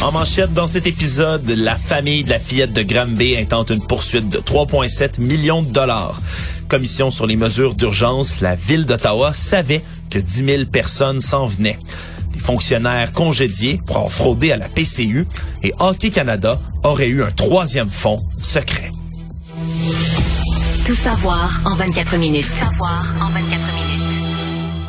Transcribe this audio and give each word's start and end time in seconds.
En 0.00 0.12
manchette, 0.12 0.52
dans 0.52 0.68
cet 0.68 0.86
épisode, 0.86 1.50
la 1.50 1.76
famille 1.76 2.22
de 2.22 2.30
la 2.30 2.38
fillette 2.38 2.72
de 2.72 2.82
Granby 2.82 3.36
intente 3.36 3.70
une 3.70 3.84
poursuite 3.84 4.28
de 4.28 4.38
3,7 4.38 5.20
millions 5.20 5.62
de 5.62 5.68
dollars. 5.68 6.20
Commission 6.68 7.10
sur 7.10 7.26
les 7.26 7.34
mesures 7.34 7.74
d'urgence, 7.74 8.40
la 8.40 8.54
ville 8.54 8.86
d'Ottawa 8.86 9.32
savait 9.32 9.82
que 10.08 10.20
10 10.20 10.44
000 10.44 10.64
personnes 10.66 11.18
s'en 11.18 11.46
venaient. 11.46 11.78
Les 12.32 12.38
fonctionnaires 12.38 13.12
congédiés 13.12 13.80
pour 13.86 13.96
avoir 13.96 14.12
fraudé 14.12 14.52
à 14.52 14.56
la 14.56 14.68
PCU 14.68 15.26
et 15.64 15.72
Hockey 15.80 16.10
Canada 16.10 16.60
aurait 16.84 17.08
eu 17.08 17.24
un 17.24 17.32
troisième 17.32 17.90
fonds 17.90 18.24
secret. 18.40 18.92
Tout 20.86 20.94
savoir 20.94 21.60
en 21.64 21.74
24 21.74 22.16
minutes. 22.18 22.46
Tout 22.46 22.56
savoir 22.56 23.00
en 23.20 23.30
24 23.30 23.66
minutes. 23.72 23.77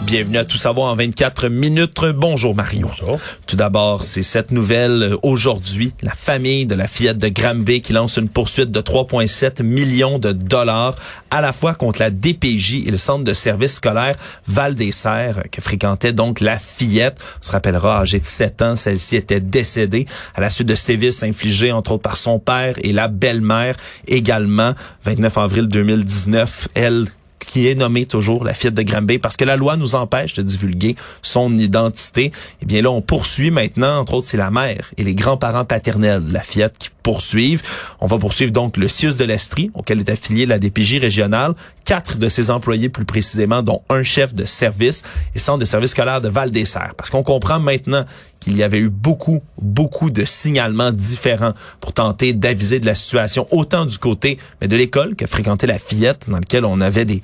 Bienvenue 0.09 0.39
à 0.39 0.43
Tout 0.43 0.57
savoir 0.57 0.91
en 0.91 0.95
24 0.95 1.49
minutes. 1.49 2.03
Bonjour 2.15 2.55
Mario. 2.55 2.87
Bonjour. 2.87 3.19
Tout 3.45 3.55
d'abord, 3.55 4.03
c'est 4.03 4.23
cette 4.23 4.49
nouvelle 4.49 5.03
euh, 5.03 5.17
aujourd'hui. 5.21 5.93
La 6.01 6.15
famille 6.15 6.65
de 6.65 6.73
la 6.73 6.87
fillette 6.87 7.19
de 7.19 7.27
Granby 7.27 7.83
qui 7.83 7.93
lance 7.93 8.17
une 8.17 8.27
poursuite 8.27 8.71
de 8.71 8.81
3,7 8.81 9.61
millions 9.61 10.17
de 10.17 10.31
dollars 10.31 10.95
à 11.29 11.41
la 11.41 11.53
fois 11.53 11.75
contre 11.75 11.99
la 11.99 12.09
DPJ 12.09 12.87
et 12.87 12.89
le 12.89 12.97
centre 12.97 13.23
de 13.23 13.33
services 13.33 13.75
scolaire 13.75 14.15
Val 14.47 14.73
des 14.73 14.91
Serres 14.91 15.43
que 15.51 15.61
fréquentait 15.61 16.11
donc 16.11 16.39
la 16.39 16.57
fillette. 16.57 17.19
On 17.39 17.45
se 17.45 17.51
rappellera, 17.51 17.99
âgée 17.99 18.19
de 18.19 18.25
7 18.25 18.61
ans, 18.63 18.75
celle-ci 18.75 19.15
était 19.15 19.39
décédée 19.39 20.07
à 20.33 20.41
la 20.41 20.49
suite 20.49 20.67
de 20.67 20.73
sévices 20.73 21.21
infligés 21.21 21.71
entre 21.71 21.91
autres 21.91 22.01
par 22.01 22.17
son 22.17 22.39
père 22.39 22.77
et 22.81 22.93
la 22.93 23.09
belle-mère 23.09 23.75
également. 24.07 24.73
29 25.03 25.37
avril 25.37 25.67
2019, 25.67 26.69
elle 26.73 27.05
qui 27.49 27.67
est 27.67 27.73
nommée 27.73 28.05
toujours 28.05 28.43
la 28.43 28.53
fillette 28.53 28.75
de 28.75 28.83
Granby 28.83 29.17
parce 29.17 29.35
que 29.35 29.43
la 29.43 29.55
loi 29.55 29.75
nous 29.75 29.95
empêche 29.95 30.35
de 30.35 30.43
divulguer 30.43 30.95
son 31.23 31.57
identité. 31.57 32.31
Eh 32.61 32.65
bien 32.67 32.83
là, 32.83 32.91
on 32.91 33.01
poursuit 33.01 33.49
maintenant, 33.49 33.99
entre 33.99 34.13
autres, 34.13 34.27
c'est 34.27 34.37
la 34.37 34.51
mère 34.51 34.91
et 34.97 35.03
les 35.03 35.15
grands-parents 35.15 35.65
paternels 35.65 36.23
de 36.25 36.31
la 36.31 36.41
fillette 36.41 36.77
qui 36.77 36.89
poursuivent. 37.01 37.63
On 38.01 38.05
va 38.05 38.19
poursuivre 38.19 38.51
donc 38.51 38.77
le 38.77 38.87
CIUS 38.87 39.15
de 39.15 39.25
l'Estrie, 39.25 39.71
auquel 39.73 39.99
est 39.99 40.11
affiliée 40.11 40.45
la 40.45 40.59
DPJ 40.59 40.99
régionale, 40.99 41.55
quatre 41.85 42.19
de 42.19 42.29
ses 42.29 42.51
employés 42.51 42.87
plus 42.87 43.05
précisément, 43.05 43.63
dont 43.63 43.81
un 43.89 44.03
chef 44.03 44.35
de 44.35 44.45
service 44.45 45.01
et 45.33 45.39
centre 45.39 45.57
de 45.57 45.65
service 45.65 45.91
scolaire 45.91 46.21
de 46.21 46.29
Val-des-Serres. 46.29 46.93
Parce 46.95 47.09
qu'on 47.09 47.23
comprend 47.23 47.59
maintenant 47.59 48.05
qu'il 48.39 48.55
y 48.57 48.63
avait 48.63 48.79
eu 48.79 48.89
beaucoup, 48.89 49.41
beaucoup 49.61 50.09
de 50.09 50.25
signalements 50.25 50.91
différents 50.91 51.53
pour 51.81 51.93
tenter 51.93 52.33
d'aviser 52.33 52.79
de 52.79 52.85
la 52.85 52.95
situation, 52.95 53.47
autant 53.51 53.85
du 53.85 53.97
côté 53.97 54.37
mais 54.61 54.67
de 54.67 54.75
l'école 54.75 55.15
que 55.15 55.25
fréquentait 55.25 55.67
la 55.67 55.77
fillette, 55.77 56.29
dans 56.29 56.37
lequel 56.37 56.65
on 56.65 56.81
avait 56.81 57.05
des, 57.05 57.21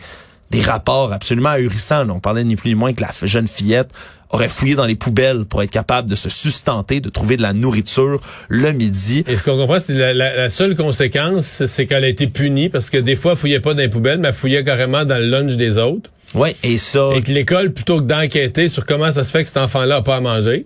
des 0.52 0.61
rapports 0.61 1.13
absolument 1.13 1.49
ahurissants. 1.49 2.09
On 2.09 2.19
parlait 2.19 2.44
ni 2.44 2.55
plus 2.55 2.69
ni 2.69 2.75
moins 2.75 2.94
que 2.94 3.02
la 3.02 3.11
jeune 3.23 3.47
fillette 3.47 3.89
aurait 4.31 4.49
fouillé 4.49 4.75
dans 4.75 4.85
les 4.85 4.95
poubelles 4.95 5.45
pour 5.45 5.63
être 5.63 5.72
capable 5.72 6.09
de 6.09 6.16
se 6.16 6.30
sustenter, 6.30 6.99
de 6.99 7.09
trouver 7.09 7.38
de 7.38 7.41
la 7.41 7.53
nourriture 7.53 8.19
le 8.50 8.72
midi. 8.72 9.23
Et 9.27 9.38
ce 9.38 9.44
qu'on 9.44 9.57
comprend, 9.57 9.79
c'est 9.79 9.94
la, 9.94 10.13
la, 10.13 10.35
la, 10.35 10.50
seule 10.50 10.75
conséquence, 10.75 11.66
c'est 11.66 11.85
qu'elle 11.85 12.03
a 12.03 12.07
été 12.07 12.27
punie 12.27 12.69
parce 12.69 12.89
que 12.89 12.97
des 12.97 13.16
fois, 13.16 13.31
elle 13.33 13.38
fouillait 13.38 13.59
pas 13.59 13.73
dans 13.73 13.79
les 13.79 13.89
poubelles, 13.89 14.19
mais 14.19 14.29
elle 14.29 14.33
fouillait 14.33 14.63
carrément 14.63 15.05
dans 15.05 15.17
le 15.17 15.29
lunch 15.29 15.55
des 15.55 15.77
autres. 15.77 16.09
Ouais, 16.33 16.55
et 16.63 16.77
ça. 16.77 17.11
Et 17.16 17.22
que 17.22 17.31
l'école, 17.31 17.72
plutôt 17.72 18.00
que 18.00 18.05
d'enquêter 18.05 18.67
sur 18.67 18.85
comment 18.85 19.11
ça 19.11 19.23
se 19.23 19.31
fait 19.31 19.41
que 19.44 19.47
cet 19.47 19.57
enfant-là 19.57 19.97
a 19.97 20.02
pas 20.02 20.17
à 20.17 20.22
manger, 20.22 20.66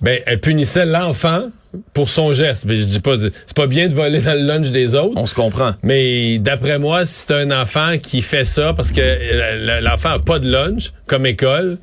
ben, 0.00 0.20
elle 0.26 0.40
punissait 0.40 0.86
l'enfant 0.86 1.44
pour 1.92 2.08
son 2.08 2.34
geste. 2.34 2.64
Mais 2.66 2.76
je 2.76 2.84
dis 2.84 3.00
pas, 3.00 3.16
c'est 3.18 3.56
pas 3.56 3.66
bien 3.66 3.88
de 3.88 3.94
voler 3.94 4.20
dans 4.20 4.34
le 4.34 4.46
lunch 4.46 4.70
des 4.70 4.94
autres. 4.94 5.14
On 5.16 5.26
se 5.26 5.34
comprend. 5.34 5.74
Mais 5.82 6.38
d'après 6.38 6.78
moi, 6.78 7.04
si 7.06 7.26
c'est 7.26 7.34
un 7.34 7.50
enfant 7.50 7.98
qui 8.02 8.22
fait 8.22 8.44
ça 8.44 8.72
parce 8.74 8.90
que 8.90 9.80
l'enfant 9.80 10.10
a 10.10 10.18
pas 10.18 10.38
de 10.38 10.50
lunch 10.50 10.92
comme 11.06 11.26
école, 11.26 11.78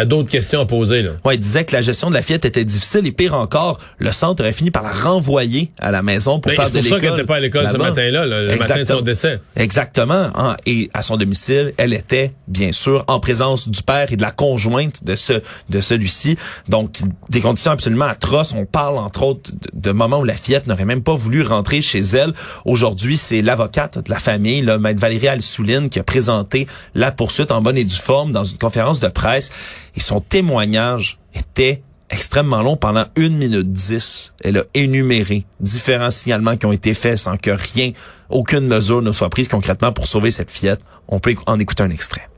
T'as 0.00 0.06
d'autres 0.06 0.30
questions 0.30 0.62
à 0.62 0.64
poser, 0.64 1.02
là. 1.02 1.10
Ouais, 1.26 1.34
il 1.34 1.38
disait 1.38 1.66
que 1.66 1.76
la 1.76 1.82
gestion 1.82 2.08
de 2.08 2.14
la 2.14 2.22
fillette 2.22 2.46
était 2.46 2.64
difficile 2.64 3.06
et 3.06 3.12
pire 3.12 3.34
encore, 3.34 3.78
le 3.98 4.12
centre 4.12 4.42
aurait 4.42 4.54
fini 4.54 4.70
par 4.70 4.82
la 4.82 4.94
renvoyer 4.94 5.70
à 5.78 5.90
la 5.90 6.02
maison 6.02 6.40
pour 6.40 6.48
Mais 6.48 6.56
faire 6.56 6.70
de 6.70 6.78
l'école. 6.78 6.82
C'est 6.84 6.88
pour 6.88 6.98
ça 6.98 7.02
qu'elle 7.02 7.10
n'était 7.16 7.26
pas 7.26 7.36
à 7.36 7.40
l'école 7.40 7.68
ce 7.70 7.76
matin-là, 7.76 8.24
le 8.24 8.50
Exactement. 8.50 8.78
matin 8.78 8.94
de 8.94 8.98
son 8.98 9.04
décès. 9.04 9.40
Exactement. 9.56 10.30
Hein. 10.34 10.56
Et 10.64 10.88
à 10.94 11.02
son 11.02 11.18
domicile, 11.18 11.74
elle 11.76 11.92
était, 11.92 12.32
bien 12.48 12.72
sûr, 12.72 13.04
en 13.08 13.20
présence 13.20 13.68
du 13.68 13.82
père 13.82 14.10
et 14.10 14.16
de 14.16 14.22
la 14.22 14.30
conjointe 14.30 15.04
de 15.04 15.14
ce 15.16 15.42
de 15.68 15.80
celui-ci. 15.82 16.38
Donc, 16.70 17.00
des 17.28 17.42
conditions 17.42 17.72
absolument 17.72 18.06
atroces. 18.06 18.54
On 18.54 18.64
parle, 18.64 18.96
entre 18.96 19.22
autres, 19.22 19.50
de, 19.74 19.90
moments 19.92 20.20
où 20.20 20.24
la 20.24 20.32
fillette 20.32 20.66
n'aurait 20.66 20.86
même 20.86 21.02
pas 21.02 21.14
voulu 21.14 21.42
rentrer 21.42 21.82
chez 21.82 22.00
elle. 22.00 22.32
Aujourd'hui, 22.64 23.18
c'est 23.18 23.42
l'avocate 23.42 23.98
de 23.98 24.10
la 24.10 24.18
famille, 24.18 24.62
là, 24.62 24.78
Maître 24.78 25.00
Valérie 25.00 25.28
Alsouline, 25.28 25.90
qui 25.90 25.98
a 25.98 26.04
présenté 26.04 26.66
la 26.94 27.12
poursuite 27.12 27.52
en 27.52 27.60
bonne 27.60 27.76
et 27.76 27.84
due 27.84 27.94
forme 27.94 28.32
dans 28.32 28.44
une 28.44 28.56
conférence 28.56 28.98
de 28.98 29.08
presse. 29.08 29.50
Et 29.96 30.00
son 30.00 30.20
témoignage 30.20 31.18
était 31.34 31.82
extrêmement 32.10 32.62
long 32.62 32.76
pendant 32.76 33.04
une 33.16 33.36
minute 33.36 33.70
dix. 33.70 34.34
Elle 34.42 34.58
a 34.58 34.64
énuméré 34.74 35.46
différents 35.60 36.10
signalements 36.10 36.56
qui 36.56 36.66
ont 36.66 36.72
été 36.72 36.94
faits 36.94 37.18
sans 37.18 37.36
que 37.36 37.50
rien, 37.50 37.92
aucune 38.28 38.66
mesure 38.66 39.02
ne 39.02 39.12
soit 39.12 39.30
prise 39.30 39.48
concrètement 39.48 39.92
pour 39.92 40.06
sauver 40.06 40.30
cette 40.30 40.50
fillette. 40.50 40.80
On 41.08 41.20
peut 41.20 41.34
en 41.46 41.58
écouter 41.58 41.82
un 41.82 41.90
extrait. 41.90 42.28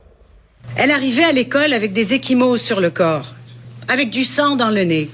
Elle 0.75 0.91
arrivait 0.91 1.23
à 1.23 1.31
l'école 1.31 1.73
avec 1.73 1.93
des 1.93 2.13
échymoses 2.13 2.61
sur 2.61 2.79
le 2.79 2.89
corps, 2.89 3.33
avec 3.87 4.09
du 4.09 4.23
sang 4.23 4.55
dans 4.55 4.69
le 4.69 4.83
nez. 4.83 5.09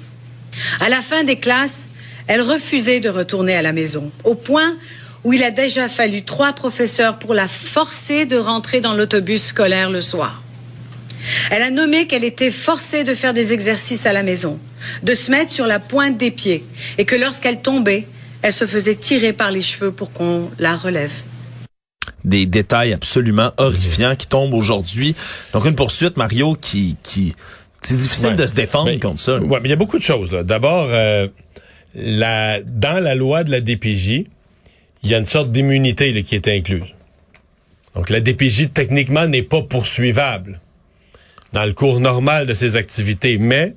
À 0.80 0.90
la 0.90 1.02
fin 1.02 1.24
des 1.24 1.38
classes, 1.38 1.90
elle 2.28 2.42
refusait 2.42 3.00
de 3.00 3.10
retourner 3.10 3.56
à 3.56 3.62
la 3.62 3.74
maison, 3.74 4.12
au 4.24 4.36
point 4.36 4.76
où 5.24 5.34
il 5.34 5.44
a 5.44 5.52
déjà 5.52 5.90
fallu 5.90 6.24
trois 6.24 6.54
professeurs 6.54 7.20
pour 7.20 7.34
la 7.34 7.48
forcer 7.48 8.26
de 8.26 8.38
rentrer 8.38 8.80
dans 8.80 8.94
l'autobus 8.94 9.44
scolaire 9.44 9.90
le 9.90 10.02
soir. 10.02 10.42
Elle 11.52 11.62
a 11.62 11.69
nommé 11.69 12.07
qu'elle 12.07 12.24
était 12.24 12.52
forcée 12.52 13.03
de 13.03 13.16
faire 13.16 13.34
des 13.34 13.53
exercices 13.53 14.06
à 14.06 14.13
la 14.13 14.24
maison, 14.24 14.59
de 15.03 15.13
se 15.13 15.31
mettre 15.31 15.52
sur 15.52 15.68
la 15.68 15.80
pointe 15.80 16.18
des 16.18 16.31
pieds, 16.31 16.63
et 16.97 17.06
que 17.06 17.16
lorsqu'elle 17.16 17.62
tombait, 17.62 18.07
elle 18.41 18.53
se 18.53 18.66
faisait 18.66 18.96
tirer 18.96 19.34
par 19.34 19.52
les 19.52 19.62
cheveux 19.62 19.91
pour 19.91 20.12
qu'on 20.12 20.50
la 20.59 20.75
relève. 20.75 21.12
Des 22.24 22.46
détails 22.46 22.94
absolument 22.94 23.52
horrifiants 23.57 24.16
qui 24.16 24.28
tombent 24.28 24.53
aujourd'hui. 24.53 25.16
Donc 25.53 25.66
une 25.66 25.75
poursuite, 25.75 26.18
Mario, 26.18 26.56
qui... 26.59 26.96
qui 27.03 27.36
c'est 27.81 27.96
difficile 27.96 28.31
ouais. 28.31 28.36
de 28.36 28.46
se 28.46 28.53
défendre 28.53 28.88
mais, 28.88 29.00
contre 29.00 29.22
ça. 29.22 29.38
Oui, 29.38 29.47
mais 29.62 29.68
il 29.68 29.69
y 29.69 29.74
a 29.74 29.78
beaucoup 29.78 29.97
de 29.97 30.03
choses. 30.03 30.31
D'abord, 30.31 30.88
euh, 30.90 31.30
la, 31.96 32.62
dans 32.62 33.01
la 33.01 33.16
loi 33.16 33.46
de 33.46 33.51
la 33.51 33.62
DPJ, 33.62 34.25
il 35.03 35.09
y 35.09 35.16
a 35.16 35.18
une 35.18 35.25
sorte 35.25 35.51
d'immunité 35.51 36.24
qui 36.24 36.36
est 36.36 36.47
incluse. 36.50 36.94
Donc 37.96 38.09
la 38.09 38.19
DPJ, 38.19 38.72
techniquement, 38.74 39.28
n'est 39.28 39.44
pas 39.44 39.62
poursuivable 39.62 40.59
dans 41.54 41.66
le 41.66 41.74
cours 41.74 42.00
normal 42.00 42.46
de 42.46 42.54
ses 42.54 42.76
activités. 42.76 43.38
Mais, 43.38 43.74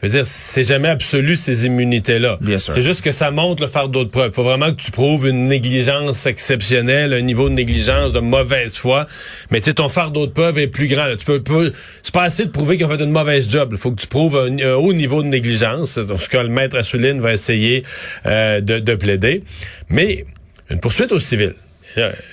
je 0.00 0.08
veux 0.08 0.12
dire, 0.14 0.26
c'est 0.26 0.64
jamais 0.64 0.88
absolu 0.88 1.36
ces 1.36 1.66
immunités-là. 1.66 2.38
C'est 2.58 2.82
juste 2.82 3.02
que 3.02 3.12
ça 3.12 3.30
montre 3.30 3.62
le 3.62 3.68
fardeau 3.68 4.04
de 4.04 4.08
preuve. 4.08 4.30
Il 4.32 4.34
faut 4.34 4.42
vraiment 4.42 4.72
que 4.72 4.80
tu 4.80 4.90
prouves 4.90 5.28
une 5.28 5.44
négligence 5.44 6.26
exceptionnelle, 6.26 7.12
un 7.12 7.20
niveau 7.20 7.48
de 7.48 7.54
négligence 7.54 8.12
de 8.12 8.20
mauvaise 8.20 8.76
foi. 8.76 9.06
Mais 9.50 9.60
tu 9.60 9.66
sais, 9.66 9.74
ton 9.74 9.88
fardeau 9.88 10.26
de 10.26 10.32
preuve 10.32 10.58
est 10.58 10.66
plus 10.66 10.88
grand. 10.88 11.06
Là. 11.06 11.16
Tu 11.16 11.24
peux, 11.24 11.42
peux 11.42 11.72
c'est 12.02 12.14
pas 12.14 12.24
assez 12.24 12.46
de 12.46 12.50
prouver 12.50 12.76
qu'ils 12.76 12.86
ont 12.86 12.90
fait 12.90 13.02
une 13.02 13.12
mauvaise 13.12 13.48
job. 13.48 13.68
Il 13.72 13.78
faut 13.78 13.92
que 13.92 14.00
tu 14.00 14.08
prouves 14.08 14.36
un, 14.36 14.58
un, 14.58 14.74
haut 14.74 14.92
niveau 14.92 15.22
de 15.22 15.28
négligence. 15.28 15.98
En 15.98 16.04
tout 16.04 16.28
cas, 16.30 16.42
le 16.42 16.48
maître 16.48 16.76
Assouline 16.76 17.20
va 17.20 17.32
essayer 17.32 17.84
euh, 18.26 18.60
de, 18.60 18.80
de 18.80 18.94
plaider. 18.96 19.44
Mais 19.88 20.24
une 20.68 20.80
poursuite 20.80 21.12
au 21.12 21.20
civil. 21.20 21.54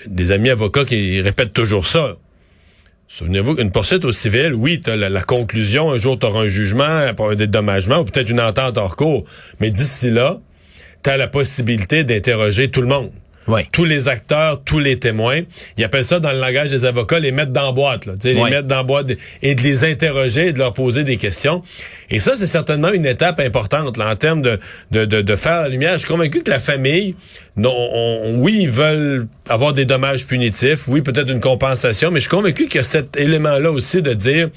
Des 0.07 0.31
amis 0.31 0.49
avocats 0.49 0.85
qui 0.85 1.21
répètent 1.21 1.53
toujours 1.53 1.85
ça. 1.85 2.15
Souvenez-vous 3.11 3.55
qu'une 3.55 3.71
poursuite 3.71 4.05
au 4.05 4.11
civil, 4.11 4.53
oui, 4.53 4.79
tu 4.79 4.95
la, 4.95 5.09
la, 5.09 5.23
conclusion, 5.23 5.91
un 5.91 5.97
jour 5.97 6.19
tu 6.19 6.27
auras 6.27 6.41
un 6.41 6.47
jugement 6.47 7.11
pour 7.15 7.31
un 7.31 7.35
dédommagement 7.35 7.97
ou 7.97 8.05
peut-être 8.05 8.29
une 8.29 8.39
entente 8.39 8.77
hors 8.77 8.95
cours. 8.95 9.25
Mais 9.59 9.71
d'ici 9.71 10.11
là, 10.11 10.37
tu 11.03 11.09
as 11.09 11.17
la 11.17 11.27
possibilité 11.27 12.03
d'interroger 12.03 12.69
tout 12.69 12.81
le 12.81 12.87
monde. 12.87 13.09
Oui. 13.49 13.61
Tous 13.71 13.85
les 13.85 14.07
acteurs, 14.07 14.61
tous 14.63 14.79
les 14.79 14.99
témoins. 14.99 15.41
Ils 15.77 15.83
appellent 15.83 16.05
ça 16.05 16.19
dans 16.19 16.31
le 16.31 16.39
langage 16.39 16.69
des 16.69 16.85
avocats 16.85 17.19
les 17.19 17.31
mettre 17.31 17.51
dans 17.51 17.65
la 17.65 17.71
boîte, 17.71 18.05
là, 18.05 18.13
oui. 18.23 18.33
les 18.33 18.43
mettre 18.43 18.67
dans 18.67 18.77
la 18.77 18.83
boîte 18.83 19.07
et 19.41 19.55
de 19.55 19.61
les 19.61 19.83
interroger 19.83 20.47
et 20.47 20.53
de 20.53 20.59
leur 20.59 20.73
poser 20.73 21.03
des 21.03 21.17
questions. 21.17 21.63
Et 22.11 22.19
ça, 22.19 22.35
c'est 22.35 22.47
certainement 22.47 22.91
une 22.91 23.07
étape 23.07 23.39
importante 23.39 23.97
là, 23.97 24.11
en 24.11 24.15
termes 24.15 24.43
de, 24.43 24.59
de, 24.91 25.05
de, 25.05 25.21
de, 25.21 25.35
faire 25.35 25.61
la 25.61 25.69
lumière. 25.69 25.93
Je 25.93 25.99
suis 25.99 26.07
convaincu 26.07 26.43
que 26.43 26.51
la 26.51 26.59
famille, 26.59 27.15
non, 27.57 27.73
on, 27.75 28.35
oui, 28.37 28.59
ils 28.61 28.69
veulent 28.69 29.27
avoir 29.49 29.73
des 29.73 29.85
dommages 29.85 30.27
punitifs, 30.27 30.87
oui, 30.87 31.01
peut-être 31.01 31.31
une 31.31 31.41
compensation, 31.41 32.11
mais 32.11 32.19
je 32.19 32.25
suis 32.27 32.29
convaincu 32.29 32.67
qu'il 32.67 32.75
y 32.75 32.79
a 32.79 32.83
cet 32.83 33.17
élément-là 33.17 33.71
aussi 33.71 34.03
de 34.03 34.13
dire 34.13 34.49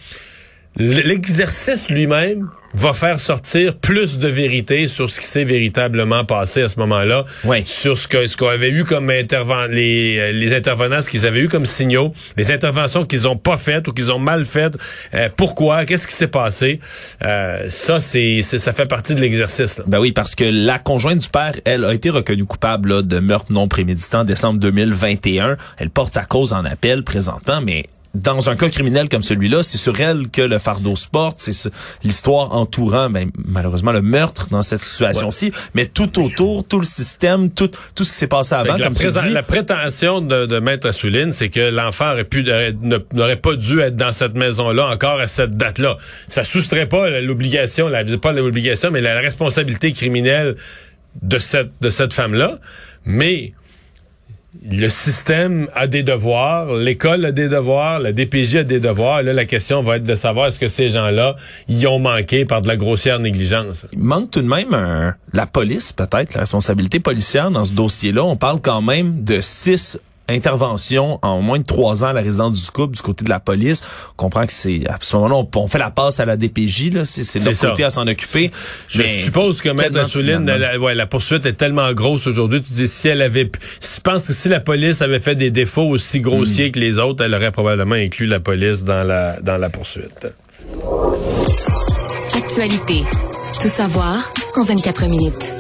l'exercice 0.77 1.89
lui-même 1.91 2.49
va 2.75 2.95
faire 2.95 3.21
sortir 3.21 3.77
plus 3.77 4.17
de 4.17 4.29
vérité 4.29 4.89
sur 4.89 5.11
ce 5.11 5.21
qui 5.21 5.27
s'est 5.27 5.45
véritablement 5.45 6.25
passé 6.25 6.63
à 6.63 6.71
ce 6.71 6.79
moment-là, 6.81 7.27
Oui. 7.45 7.63
sur 7.67 7.99
ce 7.99 8.09
que 8.09 8.27
ce 8.27 8.35
qu'on 8.35 8.49
avait 8.49 8.71
eu 8.71 8.85
comme 8.85 9.11
les 9.11 10.17
euh, 10.19 10.33
les 10.33 10.55
intervenants, 10.57 11.03
ce 11.03 11.11
qu'ils 11.11 11.27
avaient 11.27 11.41
eu 11.41 11.49
comme 11.49 11.67
signaux, 11.67 12.15
les 12.39 12.51
interventions 12.51 13.05
qu'ils 13.05 13.29
ont 13.29 13.37
pas 13.37 13.59
faites 13.59 13.89
ou 13.89 13.93
qu'ils 13.93 14.11
ont 14.11 14.19
mal 14.19 14.47
faites, 14.47 14.73
euh, 15.13 15.29
pourquoi, 15.37 15.85
qu'est-ce 15.85 16.07
qui 16.07 16.15
s'est 16.15 16.29
passé, 16.29 16.81
Euh, 17.23 17.67
ça 17.69 18.01
c'est 18.01 18.41
c'est- 18.43 18.59
ça 18.59 18.73
fait 18.73 18.87
partie 18.87 19.15
de 19.15 19.21
l'exercice. 19.21 19.83
Ben 19.87 19.99
oui, 20.01 20.13
parce 20.13 20.35
que 20.35 20.45
la 20.45 20.79
conjointe 20.79 21.19
du 21.19 21.29
père, 21.29 21.53
elle, 21.67 21.85
a 21.85 21.93
été 21.93 22.09
reconnue 22.09 22.47
coupable 22.47 22.89
là, 22.89 23.03
de 23.03 23.19
meurtre 23.19 23.53
non 23.53 23.69
prémédité 23.69 24.17
en 24.17 24.25
décembre 24.25 24.59
2021. 24.61 25.59
Elle 25.77 25.91
porte 25.91 26.15
sa 26.15 26.25
cause 26.25 26.55
en 26.55 26.65
appel 26.65 27.03
présentement, 27.05 27.61
mais 27.63 27.85
dans 28.15 28.51
un 28.51 28.57
cas 28.57 28.69
criminel 28.69 29.09
comme 29.09 29.23
celui-là, 29.23 29.63
c'est 29.63 29.79
sur 29.79 29.99
elle 30.01 30.29
que 30.29 30.43
le 30.43 30.59
fardeau 30.59 30.97
se 30.97 31.09
porte. 31.09 31.37
C'est 31.41 31.53
ce- 31.53 31.69
l'histoire 32.05 32.55
entourant, 32.55 33.09
ben, 33.09 33.31
malheureusement, 33.47 33.93
le 33.93 34.03
meurtre 34.03 34.49
dans 34.51 34.63
cette 34.63 34.85
situation-ci, 34.85 35.51
mais 35.75 35.87
tout 35.87 36.23
autour, 36.23 36.65
tout 36.67 36.79
le 36.79 36.85
système, 36.85 37.51
tout, 37.51 37.71
tout 37.95 38.05
ce 38.05 38.13
qui 38.13 38.19
s'est 38.19 38.27
passé 38.27 38.55
avant, 38.55 38.77
comme 38.79 38.95
tu 38.95 39.07
dis. 39.07 39.31
la 39.31 39.43
prétention 39.43 40.21
de, 40.21 40.45
de 40.45 40.59
Maître 40.59 40.89
Assouline, 40.89 41.33
c'est 41.33 41.49
que 41.49 41.71
l'enfant 41.71 42.13
aurait 42.13 42.25
pu 42.25 42.45
n'aurait 43.13 43.37
pas 43.37 43.55
dû 43.57 43.81
être 43.81 43.97
dans 43.97 44.13
cette 44.13 44.35
maison-là 44.35 44.89
encore 44.89 45.19
à 45.21 45.27
cette 45.27 45.57
date-là. 45.57 45.97
Ça 46.29 46.45
soustrait 46.45 46.87
pas 46.87 47.09
l'obligation, 47.21 47.89
la, 47.89 48.05
pas 48.19 48.33
l'obligation, 48.33 48.91
mais 48.91 49.01
la, 49.01 49.19
responsabilité 49.21 49.93
criminelle 49.93 50.57
de 51.23 51.39
cette 51.39 51.71
de 51.81 51.91
cette 51.91 52.13
femme-là. 52.13 52.59
Mais 53.05 53.53
le 54.61 54.89
système 54.89 55.69
a 55.75 55.87
des 55.87 56.03
devoirs, 56.03 56.75
l'école 56.75 57.25
a 57.25 57.33
des 57.33 57.49
devoirs, 57.49 58.01
la 58.01 58.13
DPJ 58.13 58.57
a 58.57 58.65
des 58.65 58.81
devoirs. 58.81 59.23
Là, 59.23 59.33
la 59.33 59.47
question 59.47 59.83
va 59.83 59.97
être 59.97 60.03
de 60.03 60.15
savoir 60.15 60.49
est-ce 60.49 60.59
que 60.59 60.69
ces 60.69 60.91
gens-là 60.91 61.37
y 61.69 61.87
ont 61.87 61.99
manqué 61.99 62.45
par 62.45 62.61
de 62.61 62.69
la 62.69 62.77
grossière 62.77 63.19
négligence. 63.19 63.87
Il 63.93 64.01
manque 64.01 64.31
tout 64.31 64.43
de 64.43 64.49
même 64.49 65.15
la 65.33 65.47
police, 65.47 65.93
peut-être, 65.93 66.35
la 66.35 66.41
responsabilité 66.41 67.01
policière 67.01 67.51
dans 67.51 67.65
ce 67.65 67.73
dossier-là. 67.73 68.25
On 68.25 68.37
parle 68.37 68.61
quand 68.61 68.83
même 68.83 69.25
de 69.25 69.41
six 69.41 69.99
interventions 70.33 71.19
en 71.23 71.41
moins 71.41 71.59
de 71.59 71.65
trois 71.65 72.03
ans 72.05 72.09
à 72.09 72.13
la 72.13 72.21
résidence 72.23 72.65
du 72.65 72.71
couple 72.71 72.97
du 72.97 73.03
côté 73.03 73.25
de 73.25 73.31
la 73.31 73.41
police. 73.41 73.81
On 74.13 74.15
comprend 74.17 74.47
que 74.47 74.53
c'est 74.53 74.87
à 74.89 74.99
ce 75.01 75.17
moment-là, 75.17 75.37
on, 75.37 75.49
on 75.61 75.69
fait 75.69 75.79
la 75.79 75.91
passe 75.91 76.21
à 76.21 76.25
la 76.25 76.37
DPJ. 76.37 76.91
là. 76.93 77.05
C'est 77.05 77.39
notre 77.45 77.57
ça. 77.57 77.69
côté 77.69 77.85
à 77.85 77.91
s'en 77.91 78.07
occuper. 78.07 78.51
Je 78.89 79.03
Mais 79.03 79.09
suppose 79.09 79.61
que 79.61 79.69
Maître 79.69 79.99
Assouline, 79.99 80.45
la, 80.47 80.79
ouais, 80.79 80.95
la 80.95 81.07
poursuite 81.07 81.47
est 81.47 81.53
tellement 81.55 81.93
grosse 81.93 82.27
aujourd'hui. 82.27 82.63
Tu 82.63 82.73
dis 82.73 82.89
si 82.89 83.09
elle 83.09 83.23
avait, 83.23 83.51
je 83.81 84.01
pense 84.01 84.27
que 84.27 84.33
si 84.33 84.49
la 84.49 84.61
police 84.61 85.03
avait 85.03 85.21
fait 85.21 85.35
des 85.35 85.51
défauts 85.51 85.89
aussi 85.89 86.21
grossiers 86.21 86.69
Hmm. 86.69 86.73
que 86.73 86.79
les 86.81 86.99
autres, 86.99 87.25
elle 87.25 87.35
aurait 87.35 87.53
probablement 87.53 87.95
inclus 87.95 88.27
la 88.27 88.41
police 88.41 88.85
dans 88.85 89.07
la 89.07 89.41
dans 89.41 89.59
la 89.59 89.71
poursuite. 89.71 90.29
Actualité. 92.35 93.05
Tout 93.61 93.69
savoir 93.69 94.33
en 94.57 94.63
24 94.65 95.07
minutes. 95.07 95.55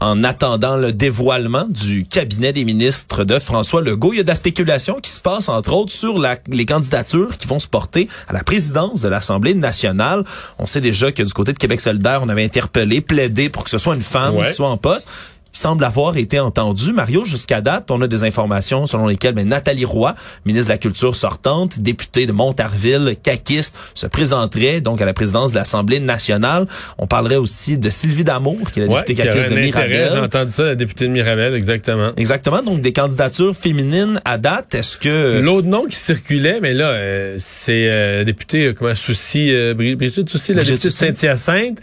En 0.00 0.22
attendant 0.24 0.76
le 0.76 0.92
dévoilement 0.92 1.66
du 1.68 2.04
cabinet 2.06 2.52
des 2.52 2.64
ministres 2.64 3.24
de 3.24 3.38
François 3.38 3.80
Legault. 3.82 4.12
Il 4.12 4.16
y 4.16 4.20
a 4.20 4.22
de 4.22 4.28
la 4.28 4.34
spéculation 4.34 5.00
qui 5.00 5.10
se 5.10 5.20
passe, 5.20 5.48
entre 5.48 5.72
autres, 5.72 5.92
sur 5.92 6.18
la- 6.18 6.36
les 6.48 6.66
candidatures 6.66 7.36
qui 7.36 7.46
vont 7.46 7.58
se 7.58 7.66
porter 7.68 8.08
à 8.28 8.32
la 8.32 8.42
présidence 8.42 9.00
de 9.02 9.08
l'Assemblée 9.08 9.54
nationale. 9.54 10.24
On 10.58 10.66
sait 10.66 10.80
déjà 10.80 11.10
que 11.12 11.22
du 11.22 11.32
côté 11.32 11.52
de 11.52 11.58
Québec 11.58 11.80
solidaire, 11.80 12.20
on 12.22 12.28
avait 12.28 12.44
interpellé, 12.44 13.00
plaidé 13.00 13.48
pour 13.48 13.64
que 13.64 13.70
ce 13.70 13.78
soit 13.78 13.94
une 13.94 14.02
femme 14.02 14.36
Ouais. 14.36 14.46
qui 14.46 14.52
soit 14.54 14.68
en 14.68 14.76
poste. 14.76 15.08
Semble 15.52 15.84
avoir 15.84 16.16
été 16.16 16.38
entendu. 16.38 16.92
Mario, 16.92 17.24
jusqu'à 17.24 17.60
date, 17.60 17.90
on 17.90 18.00
a 18.02 18.06
des 18.06 18.22
informations 18.22 18.86
selon 18.86 19.06
lesquelles 19.06 19.34
ben, 19.34 19.48
Nathalie 19.48 19.84
Roy, 19.84 20.14
ministre 20.44 20.68
de 20.68 20.74
la 20.74 20.78
Culture 20.78 21.16
sortante, 21.16 21.80
députée 21.80 22.26
de 22.26 22.32
Montarville, 22.32 23.16
caquiste, 23.22 23.74
se 23.94 24.06
présenterait 24.06 24.80
donc 24.80 25.00
à 25.00 25.06
la 25.06 25.12
présidence 25.14 25.52
de 25.52 25.56
l'Assemblée 25.56 26.00
nationale. 26.00 26.66
On 26.98 27.06
parlerait 27.06 27.36
aussi 27.36 27.78
de 27.78 27.90
Sylvie 27.90 28.24
Damour, 28.24 28.70
qui 28.70 28.80
est 28.80 28.86
la 28.86 28.92
Ouais, 28.92 29.02
députée 29.04 29.22
caquiste 29.24 29.50
de 29.50 29.54
Mirabel. 29.56 30.10
j'ai 30.12 30.18
entendu 30.18 30.50
ça, 30.52 30.64
la 30.64 30.74
députée 30.74 31.06
de 31.06 31.12
Mirabel, 31.12 31.54
exactement. 31.54 32.12
Exactement. 32.16 32.62
Donc, 32.62 32.80
des 32.80 32.92
candidatures 32.92 33.56
féminines 33.56 34.20
à 34.24 34.38
date. 34.38 34.74
Est-ce 34.74 34.96
que... 34.98 35.40
L'autre 35.40 35.66
nom 35.68 35.86
qui 35.86 35.96
circulait, 35.96 36.60
mais 36.60 36.74
là, 36.74 36.88
euh, 36.90 37.36
c'est 37.38 37.88
euh, 37.88 38.18
la 38.18 38.24
députée, 38.24 38.66
euh, 38.66 38.72
comment, 38.74 38.94
Soucy, 38.94 39.52
euh, 39.52 39.74
Bri- 39.74 39.96
Brigitte 39.96 40.28
Soucy, 40.28 40.52
la 40.52 40.62
Brigitte 40.62 40.82
députée 40.82 41.10
de. 41.12 41.16
Saint-Hyacinthe, 41.16 41.78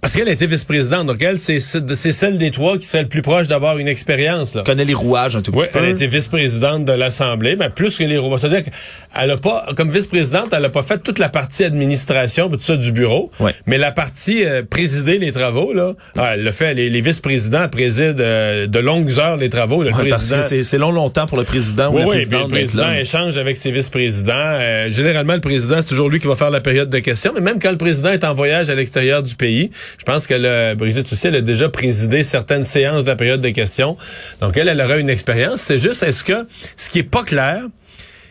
parce 0.00 0.14
qu'elle 0.14 0.28
a 0.28 0.32
été 0.32 0.46
vice-présidente. 0.46 1.06
Donc, 1.06 1.22
elle, 1.22 1.38
c'est 1.38 1.60
c'est 1.60 2.12
celle 2.12 2.38
des 2.38 2.50
trois 2.50 2.78
qui 2.78 2.86
serait 2.94 3.02
le 3.02 3.08
plus 3.08 3.22
proche 3.22 3.48
d'avoir 3.48 3.78
une 3.78 3.88
expérience. 3.88 4.54
là. 4.54 4.62
connaît 4.64 4.84
les 4.84 4.94
rouages 4.94 5.36
un 5.36 5.42
tout 5.42 5.50
Oui, 5.52 5.64
petit 5.64 5.72
peu. 5.72 5.78
elle 5.80 5.84
a 5.86 5.88
été 5.90 6.06
vice-présidente 6.06 6.84
de 6.84 6.92
l'Assemblée, 6.92 7.56
mais 7.56 7.68
plus 7.70 7.98
que 7.98 8.04
les 8.04 8.18
robots. 8.18 8.38
C'est-à-dire 8.38 8.62
qu'elle 8.62 9.30
a 9.30 9.36
pas, 9.36 9.66
comme 9.76 9.90
vice-présidente, 9.90 10.48
elle 10.52 10.64
a 10.64 10.68
pas 10.68 10.82
fait 10.82 10.98
toute 10.98 11.18
la 11.18 11.28
partie 11.28 11.64
administration, 11.64 12.48
tout 12.48 12.58
ça 12.60 12.76
du 12.76 12.92
bureau. 12.92 13.30
Ouais. 13.40 13.52
Mais 13.66 13.78
la 13.78 13.92
partie 13.92 14.44
euh, 14.44 14.62
présider 14.68 15.18
les 15.18 15.32
travaux, 15.32 15.72
là, 15.72 15.92
ah, 16.16 16.32
elle 16.34 16.44
le 16.44 16.52
fait. 16.52 16.74
Les, 16.74 16.88
les 16.90 17.00
vice-présidents 17.00 17.68
président 17.68 18.14
euh, 18.20 18.66
de 18.66 18.78
longues 18.78 19.10
heures 19.18 19.36
les 19.36 19.48
travaux. 19.48 19.82
Le 19.82 19.90
Ouais, 19.90 20.08
parce 20.08 20.28
président. 20.30 20.48
que 20.58 20.62
c'est- 20.62 20.78
long 20.78 20.90
longtemps 20.92 21.26
pour 21.26 21.38
le 21.38 21.44
président 21.44 21.88
ou 21.90 21.96
Oui, 21.96 22.00
la 22.02 22.06
oui, 22.08 22.26
puis 22.28 22.38
le 22.38 22.48
président 22.48 22.92
échange 22.92 23.36
avec 23.36 23.56
ses 23.56 23.70
vice-présidents. 23.70 24.32
Euh, 24.34 24.90
généralement, 24.90 25.34
le 25.34 25.40
président, 25.40 25.80
c'est 25.80 25.88
toujours 25.88 26.10
lui 26.10 26.20
qui 26.20 26.26
va 26.26 26.34
faire 26.36 26.50
la 26.50 26.60
période 26.60 26.90
de 26.90 26.98
questions. 26.98 27.32
Mais 27.34 27.40
même 27.40 27.58
quand 27.60 27.70
le 27.70 27.76
président 27.78 28.10
est 28.10 28.24
en 28.24 28.34
voyage 28.34 28.70
à 28.70 28.74
l'extérieur 28.74 29.22
du 29.22 29.34
pays, 29.36 29.70
je 29.98 30.04
pense 30.04 30.26
que 30.26 30.34
le, 30.34 30.74
Brigitte 30.74 31.08
Soucy, 31.08 31.28
elle 31.28 31.36
a 31.36 31.40
déjà 31.40 31.68
présidé 31.68 32.22
certaines 32.22 32.64
séances 32.64 32.83
de 32.92 33.08
la 33.08 33.16
période 33.16 33.40
de 33.40 33.50
questions. 33.50 33.96
Donc, 34.40 34.56
elle, 34.56 34.68
elle 34.68 34.80
aura 34.80 34.96
une 34.96 35.10
expérience. 35.10 35.60
C'est 35.60 35.78
juste, 35.78 36.02
est-ce 36.02 36.24
que, 36.24 36.46
ce 36.76 36.88
qui 36.88 37.00
est 37.00 37.02
pas 37.02 37.24
clair, 37.24 37.62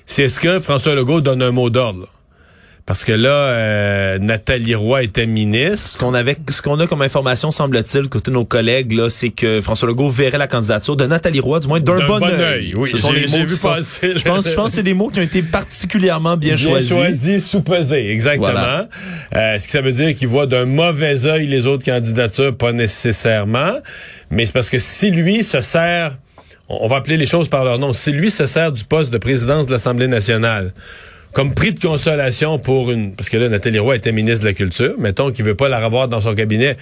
c'est 0.06 0.24
est-ce 0.24 0.40
que 0.40 0.60
François 0.60 0.96
Legault 0.96 1.22
donne 1.22 1.42
un 1.42 1.52
mot 1.52 1.70
d'ordre? 1.70 2.08
Parce 2.86 3.06
que 3.06 3.14
là, 3.14 3.30
euh, 3.30 4.20
Nathalie 4.20 4.76
Roy 4.76 5.04
était 5.04 5.22
Ce 5.24 5.28
ministre. 5.28 6.00
qu'on 6.00 6.14
avait, 6.14 6.36
ce 6.50 6.62
qu'on 6.62 6.78
a 6.82 6.86
comme 6.86 7.02
information, 7.02 7.50
semble-t-il, 7.50 8.10
côté 8.10 8.30
de 8.30 8.34
nos 8.36 8.44
collègues, 8.44 8.92
là, 8.92 9.10
c'est 9.10 9.30
que 9.30 9.62
François 9.62 9.88
Legault 9.88 10.10
verrait 10.10 10.38
la 10.38 10.48
candidature 10.48 10.98
de 10.98 11.06
Nathalie 11.06 11.40
Roy, 11.40 11.62
du 11.62 11.68
moins 11.70 11.80
d'un 11.80 12.00
D'un 12.00 12.08
bon, 12.08 12.22
œil. 12.22 12.74
oui. 12.76 12.90
Ce 12.90 12.98
sont 12.98 13.14
les 13.14 13.28
mots 13.28 13.46
vu 13.46 13.52
sont- 13.52 13.70
passer. 13.70 14.14
Je 14.18 14.24
pense, 14.26 14.50
je 14.50 14.54
pense 14.54 14.66
que 14.66 14.72
c'est 14.74 14.84
des 14.84 14.94
mots 14.94 15.08
qui 15.10 15.20
ont 15.20 15.24
été 15.24 15.42
particulièrement 15.42 16.36
bien, 16.36 16.56
Bien 16.56 16.68
choisis. 16.70 16.90
choisi, 16.90 17.40
sous-pesé, 17.40 18.12
exactement. 18.12 18.52
Voilà. 18.52 18.90
Euh, 19.34 19.60
ce 19.60 19.66
que 19.66 19.72
ça 19.72 19.80
veut 19.82 19.94
dire 19.94 20.14
qu'il 20.14 20.28
voit 20.28 20.46
d'un 20.46 20.66
mauvais 20.66 21.26
œil 21.26 21.48
les 21.48 21.66
autres 21.68 21.86
candidatures, 21.86 22.54
pas 22.58 22.74
nécessairement. 22.74 23.76
Mais 24.30 24.46
c'est 24.46 24.52
parce 24.54 24.70
que 24.70 24.80
si 24.80 25.10
lui 25.10 25.44
se 25.46 25.62
sert, 25.62 26.18
on 26.68 26.80
on 26.82 26.88
va 26.90 26.98
appeler 26.98 27.16
les 27.18 27.26
choses 27.28 27.48
par 27.48 27.64
leur 27.64 27.80
nom, 27.80 27.94
si 27.94 28.12
lui 28.12 28.30
se 28.30 28.46
sert 28.46 28.72
du 28.74 28.84
poste 28.84 29.12
de 29.14 29.18
présidence 29.20 29.68
de 29.68 29.72
l'Assemblée 29.72 30.08
nationale 30.08 30.74
comme 31.34 31.54
prix 31.54 31.74
de 31.74 31.80
consolation 31.80 32.60
pour 32.60 32.92
une... 32.92 33.14
Parce 33.16 33.30
que 33.30 33.38
là, 33.38 33.50
Nathalie 33.50 33.80
Roy 33.80 33.96
était 33.96 34.12
ministre 34.12 34.42
de 34.42 34.46
la 34.50 34.54
Culture. 34.54 34.94
Mettons 35.00 35.32
qu'il 35.32 35.44
veut 35.46 35.56
pas 35.56 35.68
la 35.70 35.84
revoir 35.84 36.08
dans 36.08 36.22
son 36.22 36.36
cabinet. 36.36 36.78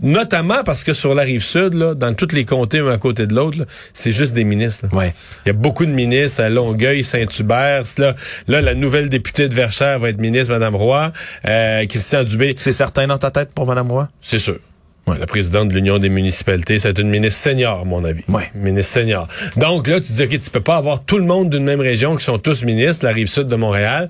Notamment 0.00 0.64
parce 0.64 0.82
que 0.82 0.94
sur 0.94 1.14
la 1.14 1.22
rive 1.22 1.42
sud, 1.42 1.74
là, 1.74 1.94
dans 1.94 2.12
tous 2.14 2.32
les 2.32 2.44
comtés, 2.44 2.78
un 2.80 2.88
à 2.88 2.98
côté 2.98 3.26
de 3.26 3.34
l'autre, 3.34 3.58
c'est 3.92 4.10
juste 4.10 4.32
des 4.34 4.42
ministres. 4.42 4.86
là. 4.90 4.98
Ouais. 4.98 5.14
Il 5.44 5.48
y 5.48 5.50
a 5.50 5.52
beaucoup 5.52 5.86
de 5.86 5.92
ministres 5.92 6.42
à 6.42 6.48
Longueuil, 6.48 7.04
Saint-Hubert. 7.04 7.84
Là, 7.98 8.16
là, 8.48 8.60
la 8.60 8.74
nouvelle 8.74 9.08
députée 9.08 9.48
de 9.48 9.54
Verchères 9.54 10.00
va 10.00 10.08
être 10.08 10.18
ministre, 10.18 10.52
Madame 10.52 10.74
Roy. 10.74 11.12
Euh, 11.46 11.86
Christian 11.86 12.24
Dubé, 12.24 12.54
C'est 12.56 12.72
certain 12.72 13.06
dans 13.06 13.18
ta 13.18 13.30
tête 13.30 13.50
pour 13.54 13.66
Madame 13.66 13.92
Roy? 13.92 14.08
c'est 14.22 14.38
sûr. 14.38 14.58
La 15.06 15.26
présidente 15.26 15.68
de 15.68 15.74
l'Union 15.74 15.98
des 15.98 16.08
municipalités, 16.08 16.78
c'est 16.78 16.98
une 16.98 17.10
ministre 17.10 17.40
senior, 17.40 17.80
à 17.80 17.84
mon 17.84 18.04
avis. 18.04 18.22
Ouais. 18.28 18.50
Ministre 18.54 18.92
senior. 18.92 19.28
Donc 19.56 19.86
là, 19.88 20.00
tu 20.00 20.12
dis, 20.12 20.22
OK, 20.22 20.40
tu 20.40 20.50
peux 20.50 20.60
pas 20.60 20.76
avoir 20.76 21.04
tout 21.04 21.18
le 21.18 21.24
monde 21.24 21.50
d'une 21.50 21.64
même 21.64 21.80
région 21.80 22.16
qui 22.16 22.24
sont 22.24 22.38
tous 22.38 22.64
ministres, 22.64 23.04
la 23.04 23.12
rive 23.12 23.26
sud 23.26 23.48
de 23.48 23.56
Montréal. 23.56 24.08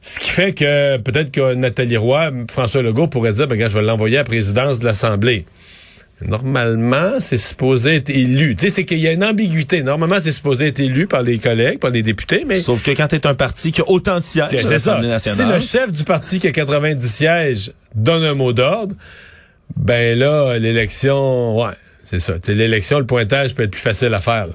Ce 0.00 0.18
qui 0.18 0.30
fait 0.30 0.52
que 0.52 0.96
peut-être 0.98 1.30
que 1.30 1.54
Nathalie 1.54 1.96
Roy, 1.96 2.30
François 2.50 2.82
Legault 2.82 3.08
pourrait 3.08 3.32
dire, 3.34 3.46
ben, 3.46 3.58
je 3.58 3.74
vais 3.74 3.82
l'envoyer 3.82 4.16
à 4.16 4.20
la 4.20 4.24
présidence 4.24 4.80
de 4.80 4.84
l'Assemblée. 4.84 5.44
Normalement, 6.26 7.18
c'est 7.18 7.38
supposé 7.38 7.96
être 7.96 8.10
élu. 8.10 8.54
Tu 8.54 8.66
sais, 8.66 8.70
c'est 8.70 8.84
qu'il 8.84 9.00
y 9.00 9.08
a 9.08 9.12
une 9.12 9.24
ambiguïté. 9.24 9.82
Normalement, 9.82 10.18
c'est 10.20 10.32
supposé 10.32 10.68
être 10.68 10.80
élu 10.80 11.06
par 11.06 11.22
les 11.22 11.38
collègues, 11.38 11.78
par 11.78 11.90
les 11.90 12.02
députés, 12.02 12.44
mais 12.46 12.56
Sauf 12.56 12.82
que 12.82 12.92
quand 12.92 13.08
t'es 13.08 13.26
un 13.26 13.34
parti 13.34 13.72
qui 13.72 13.80
a 13.80 13.88
autant 13.88 14.20
de 14.20 14.24
sièges 14.24 14.50
c'est 14.50 14.78
ça. 14.78 15.00
Si 15.18 15.42
le 15.42 15.60
chef 15.60 15.90
du 15.92 16.04
parti 16.04 16.38
qui 16.38 16.46
a 16.46 16.52
90 16.52 17.08
sièges 17.08 17.72
donne 17.94 18.22
un 18.22 18.34
mot 18.34 18.52
d'ordre, 18.52 18.94
ben 19.76 20.18
là, 20.18 20.58
l'élection, 20.58 21.60
ouais, 21.60 21.74
c'est 22.04 22.20
ça. 22.20 22.34
L'élection, 22.48 22.98
le 22.98 23.06
pointage 23.06 23.54
peut 23.54 23.62
être 23.64 23.70
plus 23.70 23.80
facile 23.80 24.14
à 24.14 24.20
faire. 24.20 24.48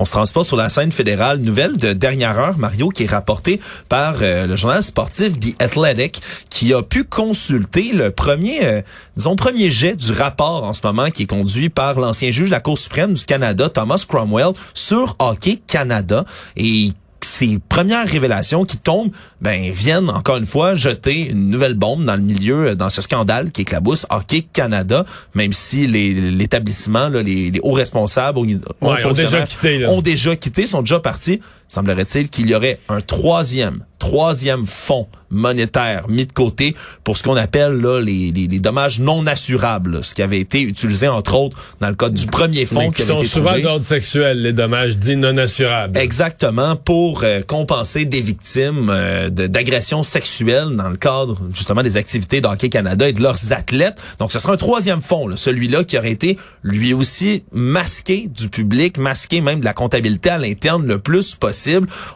On 0.00 0.04
se 0.04 0.12
transporte 0.12 0.46
sur 0.46 0.56
la 0.56 0.68
scène 0.68 0.92
fédérale. 0.92 1.38
Nouvelle 1.38 1.76
de 1.76 1.92
dernière 1.92 2.38
heure, 2.38 2.56
Mario, 2.56 2.88
qui 2.88 3.02
est 3.02 3.10
rapportée 3.10 3.60
par 3.88 4.18
euh, 4.22 4.46
le 4.46 4.54
journal 4.54 4.80
sportif 4.84 5.40
The 5.40 5.60
Athletic, 5.60 6.22
qui 6.50 6.72
a 6.72 6.82
pu 6.82 7.02
consulter 7.02 7.90
le 7.92 8.12
premier, 8.12 8.64
euh, 8.64 8.82
disons, 9.16 9.34
premier 9.34 9.70
jet 9.70 9.96
du 9.96 10.12
rapport 10.12 10.62
en 10.62 10.72
ce 10.72 10.82
moment 10.84 11.10
qui 11.10 11.24
est 11.24 11.26
conduit 11.26 11.68
par 11.68 11.98
l'ancien 11.98 12.30
juge 12.30 12.46
de 12.46 12.52
la 12.52 12.60
Cour 12.60 12.78
suprême 12.78 13.14
du 13.14 13.24
Canada, 13.24 13.68
Thomas 13.68 14.04
Cromwell, 14.08 14.52
sur 14.72 15.16
Hockey 15.18 15.58
Canada. 15.66 16.24
Et 16.56 16.92
ces 17.28 17.58
premières 17.68 18.06
révélations 18.08 18.64
qui 18.64 18.78
tombent, 18.78 19.10
ben 19.40 19.70
viennent 19.70 20.10
encore 20.10 20.38
une 20.38 20.46
fois 20.46 20.74
jeter 20.74 21.30
une 21.30 21.50
nouvelle 21.50 21.74
bombe 21.74 22.04
dans 22.04 22.16
le 22.16 22.22
milieu, 22.22 22.68
euh, 22.68 22.74
dans 22.74 22.90
ce 22.90 23.02
scandale 23.02 23.50
qui 23.50 23.62
éclabousse 23.62 24.06
Hockey 24.10 24.46
Canada, 24.52 25.04
même 25.34 25.52
si 25.52 25.86
l'établissement, 25.86 27.08
les, 27.08 27.50
les, 27.50 27.60
hauts 27.62 27.72
responsables, 27.72 28.38
ouais, 28.38 28.56
ont 28.80 29.12
déjà 29.12 29.42
quitté, 29.42 29.86
ont 29.86 30.00
déjà 30.00 30.36
quitté, 30.36 30.66
sont 30.66 30.80
déjà 30.80 31.00
partis. 31.00 31.40
Semblerait-il 31.68 32.28
qu'il 32.28 32.48
y 32.48 32.54
aurait 32.54 32.78
un 32.88 33.00
troisième 33.00 33.84
troisième 33.98 34.66
fonds 34.66 35.06
monétaire 35.30 36.08
mis 36.08 36.24
de 36.24 36.32
côté 36.32 36.74
pour 37.04 37.18
ce 37.18 37.22
qu'on 37.22 37.36
appelle 37.36 37.78
là, 37.80 38.00
les, 38.00 38.32
les, 38.32 38.46
les, 38.46 38.60
dommages 38.60 38.98
non 38.98 39.26
assurables, 39.26 40.02
ce 40.02 40.14
qui 40.14 40.22
avait 40.22 40.40
été 40.40 40.62
utilisé 40.62 41.06
entre 41.06 41.34
autres 41.34 41.58
dans 41.80 41.88
le 41.88 41.94
cas 41.94 42.08
du 42.08 42.26
premier 42.26 42.64
fonds 42.64 42.90
qui, 42.90 43.02
sont 43.02 43.22
souvent 43.24 43.58
d'ordre 43.58 43.84
sexuel, 43.84 44.40
les 44.40 44.54
dommages 44.54 44.96
dits 44.96 45.16
non 45.16 45.36
assurables. 45.36 45.98
Exactement, 45.98 46.76
pour 46.76 47.24
euh, 47.24 47.42
compenser 47.42 48.06
des 48.06 48.22
victimes 48.22 48.88
euh, 48.88 49.28
d'agressions 49.28 50.02
sexuelles 50.02 50.70
dans 50.76 50.88
le 50.88 50.96
cadre 50.96 51.38
justement 51.52 51.82
des 51.82 51.98
activités 51.98 52.40
d'Hockey 52.40 52.70
Canada 52.70 53.06
et 53.06 53.12
de 53.12 53.20
leurs 53.20 53.52
athlètes. 53.52 54.00
Donc 54.18 54.32
ce 54.32 54.38
sera 54.38 54.54
un 54.54 54.56
troisième 54.56 55.02
fonds, 55.02 55.28
celui-là 55.36 55.84
qui 55.84 55.98
aurait 55.98 56.12
été 56.12 56.38
lui 56.62 56.94
aussi 56.94 57.42
masqué 57.52 58.30
du 58.34 58.48
public, 58.48 58.96
masqué 58.96 59.42
même 59.42 59.60
de 59.60 59.66
la 59.66 59.74
comptabilité 59.74 60.30
à 60.30 60.38
l'interne 60.38 60.86
le 60.86 60.98
plus 60.98 61.34
possible. 61.34 61.57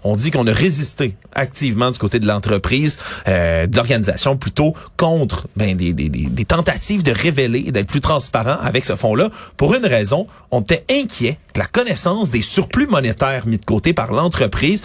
On 0.04 0.16
dit 0.16 0.30
qu'on 0.30 0.46
a 0.46 0.52
résisté 0.52 1.16
activement 1.34 1.90
du 1.90 1.99
côté 1.99 2.18
de 2.18 2.26
l'entreprise, 2.26 2.99
euh, 3.28 3.66
de 3.66 3.76
l'organisation 3.76 4.37
plutôt 4.37 4.75
contre 4.96 5.49
ben, 5.56 5.76
des, 5.76 5.92
des, 5.92 6.08
des 6.08 6.44
tentatives 6.44 7.02
de 7.02 7.12
révéler, 7.12 7.70
d'être 7.72 7.88
plus 7.88 8.00
transparent 8.00 8.58
avec 8.62 8.84
ce 8.84 8.96
fonds-là. 8.96 9.30
Pour 9.56 9.75
une 9.75 9.87
raison, 9.87 10.26
on 10.50 10.61
était 10.61 10.84
inquiet 10.90 11.38
que 11.54 11.61
la 11.61 11.66
connaissance 11.66 12.30
des 12.30 12.42
surplus 12.42 12.87
monétaires 12.87 13.46
mis 13.46 13.58
de 13.58 13.64
côté 13.64 13.92
par 13.92 14.12
l'entreprise 14.12 14.82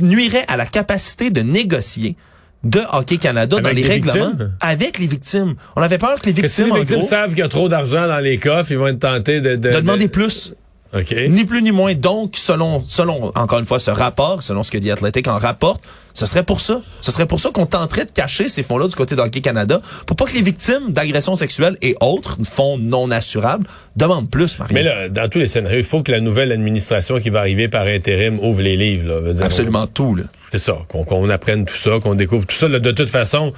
nuirait 0.00 0.44
à 0.48 0.56
la 0.56 0.66
capacité 0.66 1.30
de 1.30 1.40
négocier 1.40 2.16
de 2.64 2.80
Hockey 2.92 3.18
Canada 3.18 3.60
dans 3.60 3.70
les, 3.70 3.82
règlements 3.82 4.32
avec 4.60 4.98
les 4.98 5.06
victimes. 5.06 5.54
On 5.76 5.82
avait 5.82 5.98
peur 5.98 6.20
que 6.20 6.26
les 6.26 6.32
victimes, 6.32 6.44
que 6.44 6.48
si 6.48 6.64
les 6.64 6.80
victimes 6.80 7.02
savent 7.02 7.30
qu'il 7.30 7.40
y 7.40 7.42
a 7.42 7.48
trop 7.48 7.68
d'argent 7.68 8.06
dans 8.08 8.20
les 8.20 8.38
coffres, 8.38 8.72
ils 8.72 8.78
vont 8.78 8.86
être 8.86 9.00
tentés 9.00 9.40
de, 9.40 9.56
de, 9.56 9.70
de 9.70 9.80
demander 9.80 10.08
plus. 10.08 10.54
Ni 11.28 11.44
plus 11.44 11.62
ni 11.62 11.72
moins. 11.72 11.94
Donc, 11.94 12.34
selon, 12.36 12.82
selon, 12.86 13.32
encore 13.34 13.58
une 13.58 13.64
fois, 13.64 13.80
ce 13.80 13.90
rapport, 13.90 14.42
selon 14.42 14.62
ce 14.62 14.70
que 14.70 14.78
The 14.78 14.90
Athletic 14.90 15.28
en 15.28 15.38
rapporte, 15.38 15.82
ce 16.14 16.26
serait 16.26 16.44
pour 16.44 16.60
ça. 16.60 16.80
Ce 17.00 17.10
serait 17.10 17.26
pour 17.26 17.40
ça 17.40 17.50
qu'on 17.50 17.66
tenterait 17.66 18.04
de 18.04 18.10
cacher 18.10 18.46
ces 18.46 18.62
fonds-là 18.62 18.86
du 18.86 18.94
côté 18.94 19.16
d'Hockey 19.16 19.40
Canada 19.40 19.80
pour 20.06 20.16
pas 20.16 20.26
que 20.26 20.32
les 20.32 20.42
victimes 20.42 20.92
d'agressions 20.92 21.34
sexuelles 21.34 21.76
et 21.82 21.96
autres, 22.00 22.38
fonds 22.44 22.78
non 22.78 23.10
assurables, 23.10 23.66
demandent 23.96 24.30
plus, 24.30 24.58
Marie. 24.60 24.74
Mais 24.74 24.84
là, 24.84 25.08
dans 25.08 25.28
tous 25.28 25.40
les 25.40 25.48
scénarios, 25.48 25.80
il 25.80 25.84
faut 25.84 26.02
que 26.02 26.12
la 26.12 26.20
nouvelle 26.20 26.52
administration 26.52 27.18
qui 27.18 27.30
va 27.30 27.40
arriver 27.40 27.68
par 27.68 27.86
intérim 27.86 28.38
ouvre 28.40 28.62
les 28.62 28.76
livres. 28.76 29.12
Là. 29.12 29.44
Absolument 29.44 29.88
tout. 29.88 30.16
C'est 30.52 30.58
ça. 30.58 30.78
Qu'on 30.88 31.28
apprenne 31.30 31.64
tout 31.64 31.74
ça, 31.74 31.98
qu'on 32.00 32.14
découvre 32.14 32.46
tout 32.46 32.54
ça. 32.54 32.68
de 32.68 32.90
toute 32.92 33.10
façon, 33.10 33.52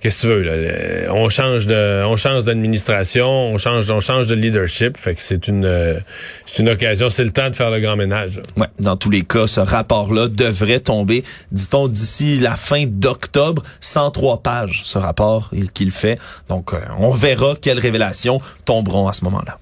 qu'est-ce 0.00 0.16
que 0.16 0.20
tu 0.22 0.26
veux 0.28 0.42
là, 0.42 1.12
on 1.12 1.28
change 1.28 1.66
de 1.66 2.02
on 2.04 2.16
change 2.16 2.44
d'administration 2.44 3.28
on 3.28 3.58
change 3.58 3.90
on 3.90 4.00
change 4.00 4.26
de 4.26 4.34
leadership 4.34 4.96
fait 4.96 5.14
que 5.14 5.20
c'est 5.20 5.46
une 5.46 5.64
euh, 5.64 5.98
c'est 6.46 6.62
une 6.62 6.70
occasion 6.70 7.10
c'est 7.10 7.24
le 7.24 7.30
temps 7.30 7.50
de 7.50 7.56
faire 7.56 7.70
le 7.70 7.80
grand 7.80 7.96
ménage 7.96 8.40
ouais 8.56 8.66
dans 8.78 8.96
tous 8.96 9.10
les 9.10 9.22
cas 9.22 9.46
ce 9.46 9.60
rapport 9.60 10.12
là 10.12 10.28
devrait 10.28 10.80
tomber 10.80 11.22
dit-on 11.52 11.86
d'ici 12.00 12.38
la 12.38 12.56
fin 12.56 12.84
d'octobre 12.86 13.62
103 13.80 14.42
pages 14.42 14.82
ce 14.84 14.98
rapport 14.98 15.50
qu'il 15.74 15.90
fait. 15.90 16.18
Donc 16.48 16.74
euh, 16.74 16.80
on 16.98 17.10
verra 17.10 17.54
quelles 17.60 17.78
révélations 17.78 18.40
tomberont 18.64 19.08
à 19.08 19.12
ce 19.12 19.24
moment-là. 19.24 19.58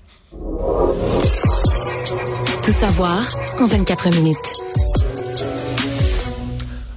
Tout 2.62 2.73
savoir 2.73 3.23
en 3.61 3.66
24 3.66 4.11
minutes 4.14 4.67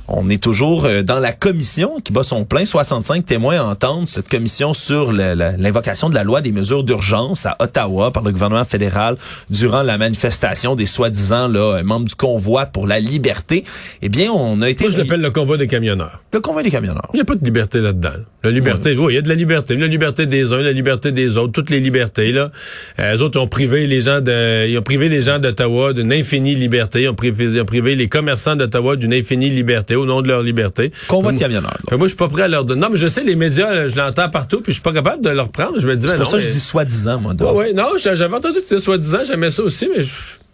on 0.07 0.29
est 0.29 0.41
toujours 0.41 0.85
euh, 0.85 1.03
dans 1.03 1.19
la 1.19 1.31
commission 1.33 1.99
qui 2.03 2.11
bat 2.13 2.23
son 2.23 2.45
plein. 2.45 2.65
65 2.65 3.25
témoins 3.25 3.61
entendent 3.61 4.07
cette 4.07 4.29
commission 4.29 4.73
sur 4.73 5.11
l'invocation 5.11 6.09
de 6.09 6.15
la 6.15 6.23
loi 6.23 6.41
des 6.41 6.51
mesures 6.51 6.83
d'urgence 6.83 7.45
à 7.45 7.55
Ottawa 7.59 8.11
par 8.11 8.23
le 8.23 8.31
gouvernement 8.31 8.65
fédéral 8.65 9.17
durant 9.49 9.83
la 9.83 9.97
manifestation 9.97 10.75
des 10.75 10.85
soi-disant 10.85 11.47
là 11.47 11.81
membres 11.83 12.07
du 12.07 12.15
convoi 12.15 12.65
pour 12.65 12.87
la 12.87 12.99
liberté. 12.99 13.63
Eh 14.01 14.09
bien, 14.09 14.31
on 14.31 14.61
a 14.61 14.69
été... 14.69 14.85
Moi, 14.85 14.93
je 14.93 14.97
l'appelle 14.97 15.21
le 15.21 15.31
convoi 15.31 15.57
des 15.57 15.67
camionneurs. 15.67 16.21
Le 16.33 16.39
convoi 16.39 16.63
des 16.63 16.71
camionneurs. 16.71 17.09
Il 17.13 17.17
n'y 17.17 17.21
a 17.21 17.25
pas 17.25 17.35
de 17.35 17.43
liberté 17.43 17.79
là-dedans. 17.79 18.11
La 18.43 18.51
liberté, 18.51 18.95
oui, 18.97 19.13
il 19.13 19.15
y 19.15 19.19
a 19.19 19.21
de 19.21 19.29
la 19.29 19.35
liberté. 19.35 19.75
La 19.75 19.87
liberté 19.87 20.25
des 20.25 20.53
uns, 20.53 20.61
la 20.61 20.71
liberté 20.71 21.11
des 21.11 21.37
autres, 21.37 21.51
toutes 21.51 21.69
les 21.69 21.79
libertés. 21.79 22.31
Là. 22.31 22.51
Euh, 22.99 23.13
les 23.13 23.21
autres 23.21 23.39
ont 23.39 23.47
privé 23.47 23.87
les 23.87 24.01
gens 24.01 24.21
de, 24.21 24.67
ils 24.67 24.77
ont 24.77 24.81
privé 24.81 25.09
les 25.09 25.21
gens 25.21 25.39
d'Ottawa 25.39 25.93
d'une 25.93 26.11
infinie 26.11 26.55
liberté. 26.55 27.03
Ils 27.03 27.09
ont 27.09 27.15
privé, 27.15 27.45
ils 27.45 27.61
ont 27.61 27.65
privé 27.65 27.95
les 27.95 28.09
commerçants 28.09 28.55
d'Ottawa 28.55 28.95
d'une 28.95 29.13
infinie 29.13 29.49
liberté 29.49 29.95
au 30.01 30.05
nom 30.05 30.21
de 30.21 30.27
leur 30.27 30.41
liberté. 30.43 30.91
Convoi 31.07 31.31
de 31.31 31.39
camionneurs. 31.39 31.77
moi, 31.91 31.99
je 32.01 32.07
suis 32.07 32.17
pas 32.17 32.27
prêt 32.27 32.43
à 32.43 32.47
leur 32.47 32.65
donner. 32.65 32.81
Non, 32.81 32.89
mais 32.91 32.97
je 32.97 33.07
sais, 33.07 33.23
les 33.23 33.35
médias, 33.35 33.87
je 33.87 33.95
l'entends 33.95 34.29
partout, 34.29 34.61
puis 34.61 34.71
je 34.71 34.75
suis 34.75 34.81
pas 34.81 34.93
capable 34.93 35.23
de 35.23 35.29
leur 35.29 35.49
prendre. 35.49 35.79
Je 35.79 35.87
me 35.87 35.95
dis, 35.95 36.07
c'est 36.07 36.17
pour 36.17 36.27
ça 36.27 36.37
que 36.37 36.43
je 36.43 36.49
dis 36.49 36.59
soi-disant, 36.59 37.19
moi. 37.19 37.33
Oui, 37.39 37.47
ouais, 37.47 37.73
non, 37.73 37.87
j'avais 37.97 38.35
entendu 38.35 38.55
que 38.55 38.61
c'était 38.61 38.79
soi-disant, 38.79 39.19
j'aimais 39.25 39.51
ça 39.51 39.63
aussi, 39.63 39.89
mais 39.95 40.03
je 40.03 40.09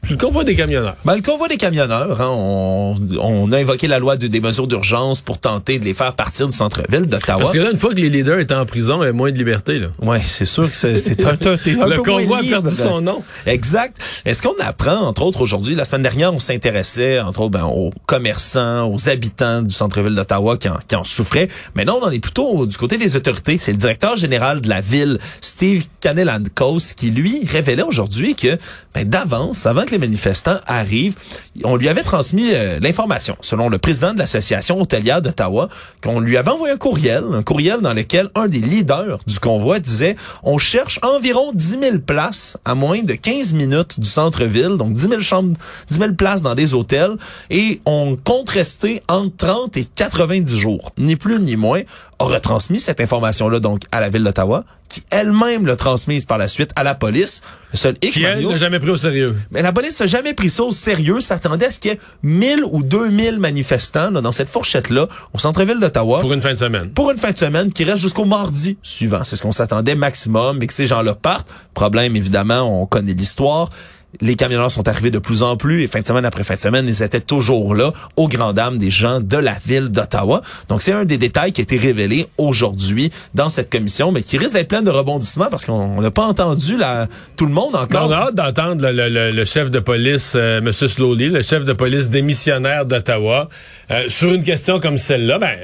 le 0.10 0.18
convoi 0.18 0.44
des 0.44 0.56
camionneurs. 0.56 0.96
Ben, 1.06 1.16
le 1.16 1.22
convoi 1.22 1.48
des 1.48 1.58
camionneurs, 1.58 2.22
hein, 2.22 2.30
on, 2.30 2.96
on, 3.20 3.52
a 3.52 3.58
invoqué 3.58 3.88
la 3.88 4.00
loi 4.00 4.18
de, 4.18 4.28
des 4.28 4.40
mesures 4.40 4.68
d'urgence 4.68 5.22
pour 5.22 5.38
tenter 5.38 5.80
de 5.80 5.86
les 5.86 5.94
faire 5.94 6.14
partir 6.14 6.48
du 6.48 6.56
centre-ville 6.56 7.08
d'Ottawa. 7.08 7.40
Parce 7.40 7.54
que 7.54 7.60
là, 7.60 7.72
une 7.72 7.78
fois 7.78 7.94
que 7.94 8.00
les 8.00 8.10
leaders 8.10 8.40
étaient 8.40 8.54
en 8.54 8.66
prison, 8.66 9.04
il 9.04 9.08
y 9.08 9.10
a 9.10 9.14
moins 9.14 9.32
de 9.32 9.38
liberté. 9.38 9.80
Là. 9.80 9.88
Ouais, 10.02 10.22
c'est 10.22 10.46
sûr 10.46 10.70
que 10.70 10.76
c'est 10.76 11.26
un, 11.26 11.30
un, 11.30 11.34
un, 11.34 11.88
Le 11.88 12.02
convoi 12.02 12.40
a 12.40 12.44
perdu 12.44 12.72
son 12.72 13.02
nom. 13.02 13.24
Exact. 13.46 13.98
Est-ce 14.26 14.42
qu'on 14.42 14.56
apprend, 14.60 14.98
entre 15.02 15.24
autres, 15.24 15.42
aujourd'hui, 15.42 15.76
la 15.76 15.86
semaine 15.86 16.04
dernière, 16.04 16.34
on 16.34 16.40
s'intéressait, 16.40 17.20
entre 17.20 17.42
autres, 17.42 17.52
ben, 17.52 17.66
aux 17.66 17.92
commerçants, 18.06 18.92
aux 18.92 19.10
habitants 19.10 19.62
du 19.62 19.74
centre-ville 19.74 20.16
d'Ottawa 20.16 20.58
qui 20.58 20.70
en, 20.70 20.78
qui 20.88 20.96
en 20.96 21.04
souffraient. 21.04 21.50
Mais 21.76 21.86
non, 21.86 22.00
on 22.02 22.12
est 22.12 22.20
plutôt 22.20 22.66
du 22.66 22.78
côté 22.78 22.98
des 22.98 23.16
autorités. 23.16 23.58
C'est 23.58 23.72
le 23.72 23.78
directeur 23.78 24.18
général 24.18 24.62
de 24.62 24.70
la 24.70 24.82
ville, 24.82 25.20
Steve 25.42 25.86
Canelandcos, 26.02 26.94
qui, 26.96 27.12
lui, 27.12 27.42
révélait 27.46 27.84
aujourd'hui 27.84 28.36
que, 28.36 28.58
ben, 28.94 29.08
d'avance, 29.08 29.66
avant 29.66 29.84
que 29.84 29.92
les 29.92 29.97
manifestants 29.98 30.60
arrivent, 30.68 31.16
on 31.64 31.76
lui 31.76 31.90
avait 31.90 32.04
transmis 32.04 32.52
euh, 32.54 32.80
l'information, 32.82 33.36
selon 33.42 33.70
le 33.70 33.78
président 33.78 34.14
de 34.14 34.20
l'association 34.20 34.80
hôtelière 34.80 35.22
d'Ottawa, 35.22 35.70
qu'on 36.02 36.20
lui 36.20 36.38
avait 36.38 36.52
envoyé 36.52 36.74
un 36.74 36.78
courriel, 36.78 37.24
un 37.34 37.44
courriel 37.44 37.82
dans 37.82 37.94
lequel 37.94 38.30
un 38.36 38.48
des 38.48 38.60
leaders 38.60 39.20
du 39.26 39.40
convoi 39.40 39.80
disait 39.80 40.16
on 40.44 40.58
cherche 40.58 41.00
environ 41.04 41.52
10 41.54 41.78
000 41.82 41.98
places 42.00 42.58
à 42.66 42.76
moins 42.76 43.02
de 43.02 43.14
15 43.14 43.54
minutes 43.54 44.00
du 44.00 44.10
centre-ville, 44.10 44.78
donc 44.78 44.94
10 44.94 45.02
000 45.10 45.22
chambres, 45.22 45.58
10 45.90 45.98
000 45.98 46.14
places 46.14 46.42
dans 46.42 46.56
des 46.56 46.74
hôtels, 46.74 47.18
et 47.50 47.82
on 47.86 48.16
compte 48.16 48.50
rester 48.50 49.02
entre 49.08 49.38
30 49.38 49.78
et 49.78 49.86
90 49.86 50.58
jours, 50.58 50.92
ni 50.98 51.16
plus 51.16 51.40
ni 51.40 51.56
moins, 51.56 51.82
a 52.20 52.24
retransmis 52.26 52.80
cette 52.80 53.02
information-là 53.02 53.60
donc 53.60 53.84
à 53.92 54.02
la 54.02 54.10
ville 54.10 54.24
d'Ottawa, 54.24 54.64
qui 54.90 55.04
elle-même 55.12 55.66
l'a 55.66 55.76
transmise 55.76 56.26
par 56.26 56.38
la 56.38 56.48
suite 56.48 56.72
à 56.76 56.84
la 56.84 56.96
police. 56.96 57.42
Le 57.74 57.78
seul 57.78 57.96
hic, 58.02 58.14
qui 58.14 58.24
elle 58.24 58.48
n'a 58.48 58.58
jamais 58.58 58.80
pris 58.80 58.90
au 58.90 58.98
sérieux. 58.98 59.36
Mais 59.52 59.62
la 59.62 59.74
police 59.74 60.00
n'a 60.00 60.08
jamais 60.08 60.34
pris 60.34 60.50
ça 60.50 60.64
au 60.64 60.72
sérieux. 60.72 61.20
S'attendait 61.20 61.66
à 61.66 61.72
ce 61.72 61.80
qu'il 61.80 61.92
y 61.92 61.94
ait 61.94 62.00
1000 62.24 62.64
ou 62.72 62.84
2000 62.84 63.40
manifestants 63.40 64.10
là, 64.12 64.22
dans 64.22 64.32
cette 64.32 64.50
fourchette-là 64.50 65.08
au 65.34 65.40
centre-ville 65.40 65.80
d'Ottawa. 65.80 66.22
Pour 66.22 66.34
une 66.34 66.42
fin 66.42 66.54
de 66.54 66.58
semaine. 66.58 66.90
Pour 66.92 67.12
une 67.12 67.18
fin 67.18 67.32
de 67.32 67.38
semaine 67.38 67.72
qui 67.72 67.84
reste 67.84 68.00
jusqu'au 68.00 68.26
mardi 68.26 68.78
suivant. 68.82 69.24
C'est 69.24 69.36
ce 69.36 69.42
qu'on 69.42 69.52
s'attendait 69.52 69.96
maximum 69.96 70.62
et 70.64 70.68
que 70.68 70.74
ces 70.74 70.88
gens-là 70.88 71.16
partent. 71.16 71.50
Problème, 71.74 72.16
évidemment, 72.16 72.82
on 72.82 72.86
connaît 72.86 73.14
l'histoire 73.14 73.70
les 74.22 74.36
camionneurs 74.36 74.72
sont 74.72 74.88
arrivés 74.88 75.12
de 75.12 75.20
plus 75.20 75.44
en 75.44 75.58
plus 75.58 75.84
et 75.84 75.88
fin 75.88 76.02
de 76.02 76.06
semaine 76.06 76.26
après 76.26 76.44
fin 76.44 76.56
de 76.56 76.60
semaine, 76.60 76.88
ils 76.88 77.04
étaient 77.04 77.20
toujours 77.20 77.76
là, 77.76 77.94
aux 78.16 78.28
grand 78.28 78.54
dames 78.54 78.78
des 78.78 78.90
gens 78.90 79.20
de 79.20 79.38
la 79.38 79.54
ville 79.66 79.90
d'Ottawa. 79.90 80.42
Donc, 80.70 80.82
c'est 80.82 80.92
un 80.92 81.06
des 81.06 81.18
détails 81.18 81.52
qui 81.52 81.62
a 81.62 81.64
été 81.64 81.78
révélé 81.78 82.28
aujourd'hui 82.38 83.12
dans 83.34 83.50
cette 83.50 83.70
commission, 83.70 84.12
mais 84.12 84.24
qui 84.24 84.38
risque 84.38 84.54
d'être 84.54 84.68
plein 84.68 84.82
de 84.82 84.90
rebondissements 84.90 85.48
parce 85.50 85.66
qu'on 85.66 86.02
n'a 86.02 86.12
pas 86.12 86.26
entendu 86.26 86.78
la, 86.78 87.08
tout 87.36 87.46
le 87.46 87.54
monde 87.54 87.76
encore. 87.76 88.08
on 88.08 88.12
a 88.12 88.16
hâte 88.16 88.36
d'entendre 88.36 88.90
le, 88.90 89.46
chef 89.46 89.72
de 89.72 89.80
police, 89.80 90.34
euh, 90.36 90.60
M. 90.60 90.72
Slowly, 90.72 91.30
le 91.30 91.42
chef 91.42 91.66
de 91.66 91.74
police 91.74 92.10
démissionnaire 92.10 92.86
d'Ottawa, 92.86 93.50
euh, 93.92 94.06
sur 94.10 94.34
une 94.34 94.44
question 94.44 94.80
comme 94.80 94.98
celle-là. 94.98 95.38
Ben, 95.38 95.58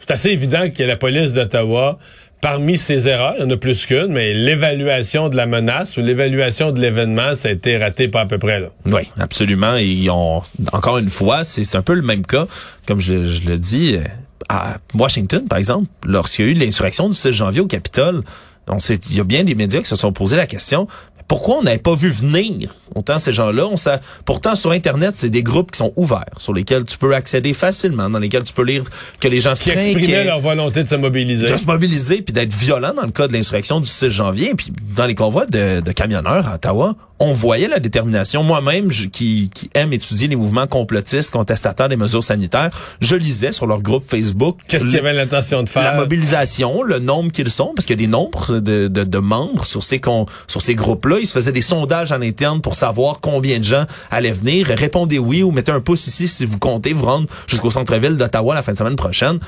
c'est 0.00 0.12
assez 0.12 0.30
évident 0.30 0.68
que 0.70 0.82
la 0.82 0.96
police 0.96 1.32
d'Ottawa 1.32 1.98
parmi 2.40 2.76
ces 2.76 3.08
erreurs, 3.08 3.34
il 3.38 3.42
y 3.42 3.44
en 3.44 3.50
a 3.50 3.56
plus 3.56 3.86
qu'une, 3.86 4.08
mais 4.08 4.34
l'évaluation 4.34 5.28
de 5.28 5.36
la 5.36 5.46
menace 5.46 5.96
ou 5.96 6.00
l'évaluation 6.00 6.72
de 6.72 6.80
l'événement, 6.80 7.34
ça 7.34 7.48
a 7.48 7.52
été 7.52 7.76
raté 7.78 8.08
pas 8.08 8.22
à 8.22 8.26
peu 8.26 8.38
près. 8.38 8.60
Là. 8.60 8.68
Oui, 8.86 9.02
absolument. 9.18 9.76
Et 9.76 10.08
encore 10.10 10.98
une 10.98 11.08
fois, 11.08 11.44
c'est 11.44 11.76
un 11.76 11.82
peu 11.82 11.94
le 11.94 12.02
même 12.02 12.26
cas, 12.26 12.46
comme 12.86 13.00
je, 13.00 13.24
je 13.24 13.48
le 13.48 13.56
dis, 13.58 13.96
euh, 13.96 14.04
à 14.48 14.76
Washington, 14.94 15.46
par 15.48 15.58
exemple, 15.58 15.88
lorsqu'il 16.04 16.44
y 16.44 16.48
a 16.48 16.50
eu 16.52 16.54
l'insurrection 16.54 17.08
du 17.08 17.14
6 17.14 17.32
janvier 17.32 17.60
au 17.60 17.66
Capitole, 17.66 18.22
on 18.66 18.80
sait, 18.80 18.98
il 19.10 19.16
y 19.16 19.20
a 19.20 19.24
bien 19.24 19.44
des 19.44 19.54
médias 19.54 19.80
qui 19.80 19.86
se 19.86 19.96
sont 19.96 20.12
posé 20.12 20.36
la 20.36 20.46
question, 20.46 20.88
pourquoi 21.28 21.56
on 21.58 21.62
n'avait 21.62 21.78
pas 21.78 21.94
vu 21.94 22.08
venir 22.10 22.74
autant 22.94 23.18
ces 23.18 23.32
gens-là? 23.32 23.66
On 23.66 23.76
pourtant, 24.24 24.54
sur 24.54 24.72
Internet, 24.72 25.14
c'est 25.16 25.30
des 25.30 25.42
groupes 25.42 25.70
qui 25.70 25.78
sont 25.78 25.92
ouverts, 25.96 26.24
sur 26.36 26.52
lesquels 26.52 26.84
tu 26.84 26.98
peux 26.98 27.14
accéder 27.14 27.54
facilement, 27.54 28.10
dans 28.10 28.18
lesquels 28.18 28.42
tu 28.42 28.52
peux 28.52 28.64
lire 28.64 28.82
que 29.20 29.28
les 29.28 29.40
gens 29.40 29.54
qui 29.54 29.70
exprimaient 29.70 30.24
leur 30.24 30.40
volonté 30.40 30.82
de 30.82 30.88
se 30.88 30.94
mobiliser. 30.94 31.46
De 31.46 31.56
se 31.56 31.66
mobiliser, 31.66 32.22
puis 32.22 32.32
d'être 32.32 32.52
violents 32.52 32.94
dans 32.94 33.06
le 33.06 33.12
cas 33.12 33.28
de 33.28 33.32
l'insurrection 33.32 33.80
du 33.80 33.86
6 33.86 34.10
janvier. 34.10 34.54
Puis 34.54 34.72
dans 34.94 35.06
les 35.06 35.14
convois 35.14 35.46
de, 35.46 35.80
de 35.80 35.92
camionneurs 35.92 36.46
à 36.48 36.54
Ottawa, 36.56 36.94
on 37.20 37.32
voyait 37.32 37.68
la 37.68 37.78
détermination. 37.78 38.42
Moi-même, 38.42 38.88
qui, 38.90 39.48
qui 39.54 39.70
aime 39.74 39.92
étudier 39.92 40.26
les 40.28 40.34
mouvements 40.36 40.66
complotistes 40.66 41.30
contestataires 41.30 41.88
des 41.88 41.96
mesures 41.96 42.24
sanitaires, 42.24 42.70
je 43.00 43.14
lisais 43.14 43.52
sur 43.52 43.66
leur 43.66 43.80
groupe 43.82 44.04
Facebook 44.04 44.58
Qu'est-ce 44.68 44.86
qu'il 44.86 44.94
y 44.94 44.98
avait 44.98 45.12
l'intention 45.14 45.62
de 45.62 45.68
faire? 45.68 45.84
la 45.84 45.94
mobilisation, 45.94 46.82
le 46.82 46.98
nombre 46.98 47.30
qu'ils 47.30 47.50
sont, 47.50 47.72
parce 47.74 47.86
qu'il 47.86 47.98
y 48.00 48.02
a 48.02 48.06
des 48.06 48.10
nombres 48.10 48.58
de, 48.58 48.88
de, 48.88 49.04
de 49.04 49.18
membres 49.18 49.64
sur 49.64 49.84
ces 49.84 50.00
con- 50.00 50.26
sur 50.48 50.60
ces 50.60 50.74
groupes-là. 50.74 51.18
Ils 51.20 51.26
se 51.26 51.32
faisaient 51.32 51.52
des 51.52 51.60
sondages 51.60 52.10
en 52.12 52.20
interne 52.20 52.60
pour 52.60 52.74
savoir 52.74 53.20
combien 53.20 53.58
de 53.60 53.64
gens 53.64 53.84
allaient 54.10 54.32
venir. 54.32 54.66
Répondez 54.68 55.18
oui 55.18 55.42
ou 55.42 55.50
mettez 55.52 55.70
un 55.72 55.80
pouce 55.80 56.06
ici 56.08 56.26
si 56.28 56.44
vous 56.44 56.58
comptez 56.58 56.92
vous 56.92 57.06
rendre 57.06 57.28
jusqu'au 57.46 57.70
centre-ville 57.70 58.16
d'Ottawa 58.16 58.54
la 58.54 58.62
fin 58.62 58.72
de 58.72 58.78
semaine 58.78 58.96
prochaine. 58.96 59.38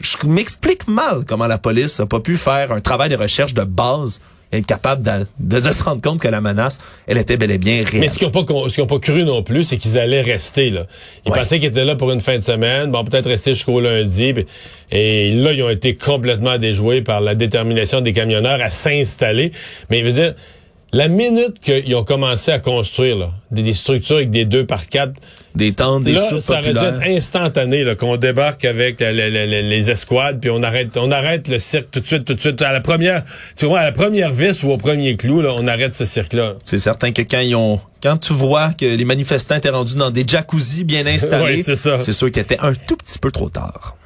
Je 0.00 0.16
m'explique 0.26 0.88
mal 0.88 1.24
comment 1.26 1.46
la 1.46 1.58
police 1.58 2.00
a 2.00 2.06
pas 2.06 2.20
pu 2.20 2.38
faire 2.38 2.72
un 2.72 2.80
travail 2.80 3.10
de 3.10 3.16
recherche 3.16 3.52
de 3.52 3.64
base 3.64 4.20
être 4.52 4.66
capable 4.66 5.02
de, 5.04 5.26
de- 5.38 5.60
de 5.60 5.72
se 5.72 5.82
rendre 5.84 6.02
compte 6.02 6.20
que 6.20 6.28
la 6.28 6.40
menace, 6.40 6.78
elle 7.06 7.18
était 7.18 7.36
bel 7.36 7.50
et 7.50 7.58
bien 7.58 7.84
réelle. 7.84 8.00
Mais 8.00 8.08
ce 8.08 8.18
qu'ils 8.18 8.26
n'ont 8.26 8.86
pas, 8.86 8.98
cru 8.98 9.24
non 9.24 9.42
plus, 9.42 9.64
c'est 9.64 9.76
qu'ils 9.76 9.98
allaient 9.98 10.22
rester 10.22 10.70
là. 10.70 10.86
Ils 11.24 11.30
Ouais. 11.32 11.38
pensaient 11.38 11.58
qu'ils 11.60 11.68
étaient 11.68 11.84
là 11.84 11.94
pour 11.96 12.10
une 12.10 12.20
fin 12.20 12.36
de 12.36 12.42
semaine, 12.42 12.90
bon 12.90 13.04
peut-être 13.04 13.28
rester 13.28 13.54
jusqu'au 13.54 13.80
lundi, 13.80 14.32
puis- 14.32 14.46
et 14.90 15.30
là 15.32 15.52
ils 15.52 15.62
ont 15.62 15.70
été 15.70 15.94
complètement 15.96 16.58
déjoués 16.58 17.00
par 17.02 17.20
la 17.20 17.34
détermination 17.34 18.00
des 18.00 18.12
camionneurs 18.12 18.60
à 18.60 18.70
s'installer. 18.70 19.52
Mais 19.88 20.00
je 20.00 20.04
veux 20.06 20.12
dire, 20.12 20.34
la 20.92 21.08
minute 21.08 21.60
qu'ils 21.60 21.94
ont 21.94 22.02
commencé 22.04 22.50
à 22.50 22.58
construire 22.58 23.16
là, 23.16 23.30
des, 23.50 23.62
des 23.62 23.74
structures 23.74 24.16
avec 24.16 24.30
des 24.30 24.44
deux 24.44 24.66
par 24.66 24.88
quatre, 24.88 25.12
Des 25.54 25.72
tentes, 25.72 26.04
des 26.04 26.12
là 26.12 26.20
ça 26.40 26.58
aurait 26.60 26.72
dû 26.72 26.78
être 26.84 27.02
instantané 27.16 27.84
qu'on 27.96 28.16
débarque 28.16 28.64
avec 28.64 29.00
la- 29.00 29.12
la- 29.12 29.30
la- 29.30 29.46
la- 29.46 29.62
les 29.62 29.90
escouades, 29.90 30.40
puis 30.40 30.50
on 30.50 30.62
arrête, 30.62 30.96
on 30.96 31.10
arrête 31.10 31.48
le 31.48 31.58
cirque 31.58 31.90
tout 31.92 32.00
de 32.00 32.06
suite, 32.06 32.24
tout 32.24 32.34
de 32.34 32.40
suite 32.40 32.60
à 32.62 32.72
la 32.72 32.80
première, 32.80 33.22
tu 33.56 33.66
vois, 33.66 33.80
à 33.80 33.84
la 33.84 33.92
première 33.92 34.32
vis 34.32 34.62
ou 34.64 34.70
au 34.70 34.76
premier 34.78 35.16
clou, 35.16 35.40
là, 35.42 35.50
on 35.56 35.66
arrête 35.68 35.94
ce 35.94 36.04
cirque-là. 36.04 36.54
C'est 36.64 36.78
certain 36.78 37.12
que 37.12 37.22
quand 37.22 37.40
ils 37.40 37.54
ont, 37.54 37.80
quand 38.02 38.16
tu 38.16 38.32
vois 38.32 38.72
que 38.72 38.84
les 38.86 39.04
manifestants 39.04 39.56
étaient 39.56 39.70
rendus 39.70 39.94
dans 39.96 40.10
des 40.10 40.24
jacuzzis 40.26 40.84
bien 40.84 41.06
installés, 41.06 41.62
c'est 42.00 42.12
sûr 42.12 42.30
qu'il 42.32 42.42
était 42.42 42.58
un 42.60 42.74
tout 42.74 42.96
petit 42.96 43.18
peu 43.18 43.30
trop 43.30 43.48
tard. 43.48 43.96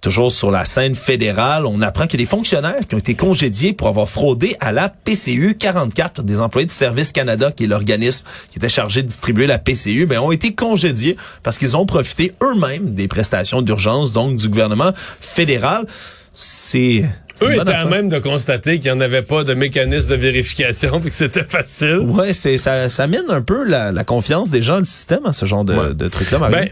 Toujours 0.00 0.30
sur 0.30 0.52
la 0.52 0.64
scène 0.64 0.94
fédérale, 0.94 1.66
on 1.66 1.82
apprend 1.82 2.06
qu'il 2.06 2.20
y 2.20 2.22
a 2.22 2.24
des 2.24 2.30
fonctionnaires 2.30 2.86
qui 2.88 2.94
ont 2.94 2.98
été 2.98 3.14
congédiés 3.14 3.72
pour 3.72 3.88
avoir 3.88 4.08
fraudé 4.08 4.56
à 4.60 4.70
la 4.70 4.88
PCU 4.88 5.56
44. 5.58 6.22
Des 6.22 6.40
employés 6.40 6.66
de 6.66 6.70
Service 6.72 7.10
Canada, 7.10 7.50
qui 7.50 7.64
est 7.64 7.66
l'organisme 7.66 8.24
qui 8.50 8.58
était 8.58 8.68
chargé 8.68 9.02
de 9.02 9.08
distribuer 9.08 9.48
la 9.48 9.58
PCU, 9.58 10.06
ben, 10.06 10.20
ont 10.20 10.30
été 10.30 10.54
congédiés 10.54 11.16
parce 11.42 11.58
qu'ils 11.58 11.76
ont 11.76 11.84
profité 11.84 12.32
eux-mêmes 12.44 12.94
des 12.94 13.08
prestations 13.08 13.60
d'urgence, 13.60 14.12
donc 14.12 14.36
du 14.36 14.48
gouvernement 14.48 14.92
fédéral. 15.20 15.84
C'est... 16.32 17.04
Eux 17.42 17.54
étaient 17.54 17.72
à 17.72 17.84
même 17.84 18.08
de 18.08 18.18
constater 18.18 18.78
qu'il 18.80 18.92
n'y 18.92 18.96
en 18.98 19.00
avait 19.00 19.22
pas 19.22 19.42
de 19.44 19.54
mécanisme 19.54 20.10
de 20.10 20.16
vérification 20.16 21.00
puis 21.00 21.10
que 21.10 21.16
c'était 21.16 21.44
facile. 21.44 21.98
Ouais, 22.00 22.32
c'est 22.32 22.58
ça, 22.58 22.88
ça 22.90 23.06
mine 23.08 23.24
un 23.28 23.42
peu 23.42 23.64
la, 23.64 23.90
la 23.92 24.04
confiance 24.04 24.50
des 24.50 24.62
gens 24.62 24.74
dans 24.74 24.78
le 24.80 24.84
système, 24.84 25.24
à 25.26 25.32
ce 25.32 25.46
genre 25.46 25.64
de, 25.64 25.74
Ouais. 25.74 25.94
de 25.94 26.08
trucs-là. 26.08 26.38
Mario. 26.38 26.56
Ben, 26.56 26.68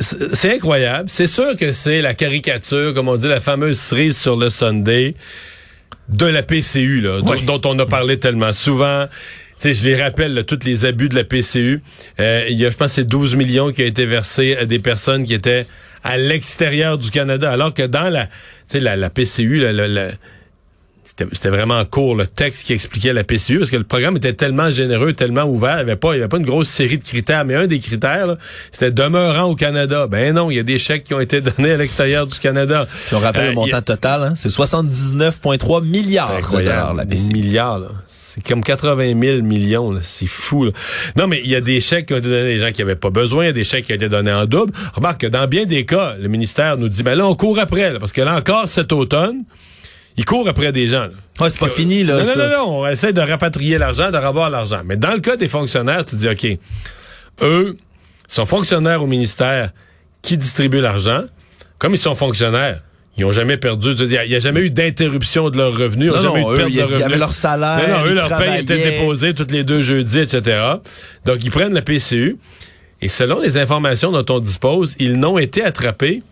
c'est 0.00 0.52
incroyable. 0.54 1.08
C'est 1.08 1.26
sûr 1.26 1.56
que 1.56 1.72
c'est 1.72 2.02
la 2.02 2.14
caricature, 2.14 2.92
comme 2.94 3.08
on 3.08 3.16
dit, 3.16 3.28
la 3.28 3.40
fameuse 3.40 3.78
cerise 3.78 4.16
sur 4.16 4.36
le 4.36 4.50
Sunday 4.50 5.14
de 6.08 6.26
la 6.26 6.42
PCU, 6.42 7.00
là, 7.00 7.20
dont- 7.22 7.32
Oui. 7.32 7.42
dont, 7.44 7.60
on 7.64 7.78
a 7.78 7.86
parlé 7.86 8.18
tellement 8.18 8.52
souvent. 8.52 9.06
Tu 9.60 9.72
sais, 9.72 9.74
je 9.74 9.84
les 9.88 10.02
rappelle, 10.02 10.34
là, 10.34 10.42
tous 10.42 10.58
les 10.64 10.84
abus 10.84 11.08
de 11.08 11.14
la 11.14 11.24
PCU. 11.24 11.80
Euh, 12.20 12.46
il 12.50 12.60
y 12.60 12.66
a, 12.66 12.70
je 12.70 12.76
pense, 12.76 12.92
c'est 12.92 13.04
12 13.04 13.36
millions 13.36 13.72
qui 13.72 13.82
ont 13.82 13.86
été 13.86 14.04
versés 14.04 14.56
à 14.56 14.66
des 14.66 14.80
personnes 14.80 15.24
qui 15.24 15.32
étaient 15.32 15.66
à 16.02 16.18
l'extérieur 16.18 16.98
du 16.98 17.10
Canada, 17.10 17.50
alors 17.50 17.72
que 17.72 17.82
dans 17.82 18.10
la, 18.10 18.26
tu 18.26 18.32
sais, 18.68 18.80
la, 18.80 18.96
la 18.96 19.08
PCU, 19.10 19.60
la, 19.60 19.72
la- 19.72 19.88
la- 19.88 20.10
c'était 21.32 21.48
vraiment 21.50 21.84
court 21.84 22.16
le 22.16 22.26
texte 22.26 22.66
qui 22.66 22.72
expliquait 22.72 23.12
la 23.12 23.22
PCU 23.22 23.58
parce 23.58 23.70
que 23.70 23.76
le 23.76 23.84
programme 23.84 24.16
était 24.16 24.32
tellement 24.32 24.68
généreux, 24.70 25.12
tellement 25.12 25.44
ouvert, 25.44 25.74
il 25.74 25.84
n'y 25.84 25.90
avait 25.92 25.96
pas 25.96 26.14
il 26.14 26.18
y 26.18 26.20
avait 26.20 26.28
pas 26.28 26.38
une 26.38 26.44
grosse 26.44 26.68
série 26.68 26.98
de 26.98 27.04
critères, 27.04 27.44
mais 27.44 27.54
un 27.54 27.66
des 27.68 27.78
critères 27.78 28.36
c'était 28.72 28.90
demeurant 28.90 29.44
au 29.44 29.54
Canada. 29.54 30.06
Ben 30.08 30.34
non, 30.34 30.50
il 30.50 30.56
y 30.56 30.60
a 30.60 30.64
des 30.64 30.78
chèques 30.78 31.04
qui 31.04 31.14
ont 31.14 31.20
été 31.20 31.40
donnés 31.40 31.72
à 31.72 31.76
l'extérieur 31.76 32.26
du 32.26 32.38
Canada. 32.38 32.86
On 33.12 33.18
rappelle 33.18 33.46
Euh, 33.46 33.48
le 33.50 33.54
montant 33.54 33.76
a- 33.76 33.82
total, 33.82 34.22
hein, 34.24 34.32
c'est 34.36 34.48
79,3 34.50 35.84
milliards 35.84 36.36
de 36.50 36.56
dollars 36.56 36.94
la 36.94 37.04
des 37.04 37.16
PCU. 37.16 37.32
milliards 37.32 37.78
là. 37.78 37.88
C'est 38.08 38.44
comme 38.44 38.64
80 38.64 39.14
000 39.20 39.42
millions, 39.42 39.96
c'est 40.02 40.26
fou. 40.26 40.64
Là. 40.64 40.72
Non, 41.16 41.28
mais 41.28 41.40
il 41.44 41.50
y 41.50 41.54
a 41.54 41.60
des 41.60 41.80
chèques 41.80 42.06
qui 42.06 42.14
ont 42.14 42.18
été 42.18 42.28
donnés 42.28 42.40
à 42.40 42.44
des 42.46 42.58
gens 42.58 42.72
qui 42.72 42.80
n'avaient 42.82 42.96
pas 42.96 43.10
besoin, 43.10 43.44
il 43.44 43.46
y 43.46 43.50
a 43.50 43.52
des 43.52 43.62
chèques 43.62 43.86
qui 43.86 43.92
ont 43.92 43.94
été 43.94 44.08
donnés 44.08 44.32
en 44.32 44.44
double. 44.46 44.72
Remarque 44.94 45.20
que 45.20 45.26
dans 45.28 45.46
bien 45.46 45.66
des 45.66 45.84
cas, 45.86 46.16
le 46.20 46.26
ministère 46.26 46.76
nous 46.76 46.88
dit, 46.88 47.04
ben 47.04 47.14
là, 47.14 47.24
on 47.28 47.36
court 47.36 47.60
après, 47.60 47.92
là, 47.92 48.00
parce 48.00 48.10
que 48.10 48.20
là 48.22 48.36
encore, 48.36 48.66
cet 48.66 48.92
automne, 48.92 49.44
il 50.16 50.24
court 50.24 50.48
après 50.48 50.72
des 50.72 50.86
gens. 50.86 51.08
Ouais, 51.40 51.50
c'est 51.50 51.58
pas 51.58 51.68
fini, 51.68 52.04
là. 52.04 52.18
Non, 52.18 52.24
ça. 52.24 52.38
non, 52.38 52.44
non, 52.48 52.66
non, 52.66 52.78
on 52.82 52.86
essaie 52.86 53.12
de 53.12 53.20
rapatrier 53.20 53.78
l'argent, 53.78 54.10
de 54.10 54.18
revoir 54.18 54.50
l'argent. 54.50 54.80
Mais 54.84 54.96
dans 54.96 55.12
le 55.12 55.20
cas 55.20 55.36
des 55.36 55.48
fonctionnaires, 55.48 56.04
tu 56.04 56.16
dis, 56.16 56.28
OK, 56.28 56.46
eux 57.42 57.76
sont 58.28 58.46
fonctionnaires 58.46 59.02
au 59.02 59.06
ministère 59.06 59.72
qui 60.22 60.38
distribuent 60.38 60.80
l'argent. 60.80 61.24
Comme 61.78 61.92
ils 61.92 61.98
sont 61.98 62.14
fonctionnaires, 62.14 62.80
ils 63.16 63.24
ont 63.24 63.32
jamais 63.32 63.56
perdu, 63.56 63.92
il 63.92 64.06
n'y 64.06 64.16
a, 64.36 64.38
jamais 64.40 64.60
eu 64.60 64.70
d'interruption 64.70 65.50
de 65.50 65.56
leurs 65.56 65.76
revenus, 65.76 66.12
ils 66.14 66.20
jamais 66.22 66.40
non, 66.42 66.52
eu 66.52 66.52
de 66.52 66.52
eux, 66.52 66.56
perte 66.56 66.68
il 66.70 66.74
y 66.74 66.78
de 66.78 66.82
avait- 66.82 66.88
il 66.88 66.92
y 66.92 66.94
revenus. 66.94 67.04
avait 67.06 67.18
leur 67.18 67.34
salaire, 67.34 67.88
Non, 67.88 67.98
non, 67.98 68.04
eux, 68.06 68.08
ils 68.10 68.14
leur 68.14 68.36
paye 68.38 68.60
était 68.62 68.78
déposée 68.78 69.34
tous 69.34 69.46
les 69.50 69.64
deux 69.64 69.82
jeudis, 69.82 70.18
etc. 70.20 70.58
Donc, 71.24 71.44
ils 71.44 71.50
prennent 71.50 71.74
la 71.74 71.82
PCU. 71.82 72.38
Et 73.02 73.08
selon 73.08 73.40
les 73.40 73.56
informations 73.58 74.10
dont 74.12 74.24
on 74.34 74.38
dispose, 74.40 74.94
ils 74.98 75.18
n'ont 75.18 75.36
été 75.38 75.62
attrapés 75.62 76.22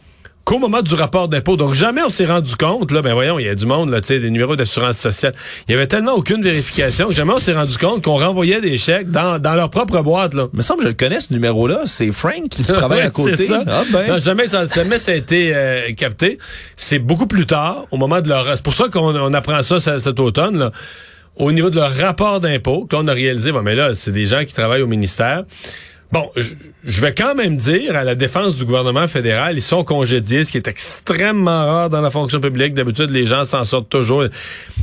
qu'au 0.44 0.59
moment 0.59 0.83
du 0.83 0.94
rapport 0.94 1.28
d'impôt. 1.28 1.57
Donc, 1.57 1.74
jamais 1.74 2.02
on 2.02 2.09
s'est 2.09 2.26
rendu 2.26 2.57
compte, 2.57 2.90
là, 2.90 3.00
ben 3.00 3.12
voyons, 3.14 3.38
il 3.38 3.46
y 3.46 3.48
a 3.48 3.55
du 3.55 3.64
monde, 3.66 3.90
là, 3.90 4.00
tu 4.00 4.09
sais, 4.09 4.18
des 4.18 4.31
numéros 4.31 4.57
d'assurance 4.57 4.98
sociale. 4.98 5.35
Il 5.68 5.72
y 5.72 5.74
avait 5.74 5.87
tellement 5.87 6.14
aucune 6.14 6.42
vérification 6.42 7.07
que 7.09 7.14
jamais 7.14 7.33
on 7.33 7.38
s'est 7.38 7.52
rendu 7.52 7.78
compte 7.78 8.02
qu'on 8.02 8.18
renvoyait 8.18 8.61
des 8.61 8.76
chèques 8.78 9.11
dans, 9.11 9.38
dans 9.38 9.55
leur 9.55 9.70
propre 9.70 10.02
boîte, 10.02 10.35
là. 10.35 10.48
Il 10.52 10.57
me 10.57 10.62
semble 10.62 10.81
que 10.81 10.85
je 10.87 10.88
le 10.90 10.94
connais, 10.96 11.20
ce 11.20 11.33
numéro-là. 11.33 11.83
C'est 11.87 12.11
Frank 12.11 12.48
qui 12.50 12.62
travaille 12.64 12.98
Ouais, 13.00 13.05
à 13.07 13.11
côté. 13.11 13.46
ça. 13.46 13.62
Ah, 13.66 13.83
ben. 13.92 14.07
Non, 14.09 14.18
jamais, 14.18 14.48
ça, 14.48 14.64
jamais 14.66 14.98
ça 14.98 15.12
a 15.12 15.14
été 15.14 15.52
euh, 15.55 15.92
capté. 15.96 16.38
C'est 16.76 16.98
beaucoup 16.98 17.26
plus 17.26 17.46
tard, 17.46 17.85
au 17.92 17.96
moment 17.96 18.20
de 18.20 18.28
leur... 18.28 18.46
C'est 18.57 18.64
pour 18.64 18.74
ça 18.74 18.88
qu'on 18.88 19.14
on 19.14 19.35
apprend 19.35 19.62
ça 19.62 19.78
ce- 19.81 19.98
cet 20.00 20.18
automne, 20.18 20.59
là. 20.59 20.72
Au 21.37 21.50
niveau 21.50 21.70
de 21.70 21.76
leur 21.76 21.94
rapport 21.96 22.40
d'impôt, 22.40 22.87
qu'on 22.90 23.09
a 23.09 23.12
réalisé, 23.14 23.52
bon, 23.52 23.62
mais 23.62 23.74
là, 23.74 23.94
c'est 23.94 24.12
des 24.12 24.26
gens 24.26 24.44
qui 24.44 24.52
travaillent 24.52 24.83
au 24.83 24.87
ministère. 24.87 25.44
Bon, 26.12 26.31
je, 26.37 27.01
vais 27.01 27.14
quand 27.14 27.35
même 27.35 27.57
dire, 27.57 27.96
à 27.96 28.05
la 28.05 28.14
défense 28.14 28.55
du 28.55 28.66
gouvernement 28.66 29.09
fédéral, 29.09 29.57
ils 29.57 29.62
sont 29.62 29.83
congédiés, 29.83 30.44
ce 30.44 30.53
qui 30.53 30.59
est 30.59 30.68
extrêmement 30.68 31.64
rare 31.64 31.88
dans 31.88 32.03
la 32.03 32.11
fonction 32.11 32.38
publique. 32.38 32.75
D'habitude, 32.75 33.09
les 33.09 33.25
gens 33.25 33.46
s'en 33.46 33.64
sortent 33.64 33.88
toujours. 33.88 34.25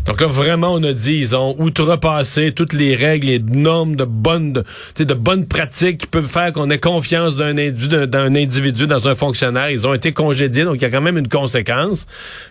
Donc 0.08 0.22
là, 0.22 0.26
vraiment, 0.26 0.74
on 0.74 0.82
a 0.82 0.92
dit, 0.92 1.14
ils 1.18 1.36
ont 1.36 1.56
outrepassé 1.60 2.52
toutes 2.52 2.74
les 2.74 2.96
règles, 2.96 3.28
les 3.28 3.38
normes 3.38 3.96
de 3.96 4.06
bonnes, 4.06 4.64
de, 4.98 5.14
bonnes 5.14 5.46
pratiques 5.46 6.00
qui 6.00 6.08
peuvent 6.08 6.28
faire 6.28 6.52
qu'on 6.52 6.72
ait 6.72 6.80
confiance 6.80 7.36
d'un 7.36 7.56
individu, 7.60 8.08
d'un- 8.08 8.34
individu, 8.36 8.88
dans 8.88 9.08
un 9.08 9.16
fonctionnaire. 9.16 9.70
Ils 9.70 9.86
ont 9.86 9.94
été 9.94 10.12
congédiés, 10.14 10.64
donc 10.64 10.78
il 10.78 10.82
y 10.82 10.86
a 10.86 10.90
quand 10.90 11.02
même 11.02 11.20
une 11.20 11.30
conséquence. 11.30 12.08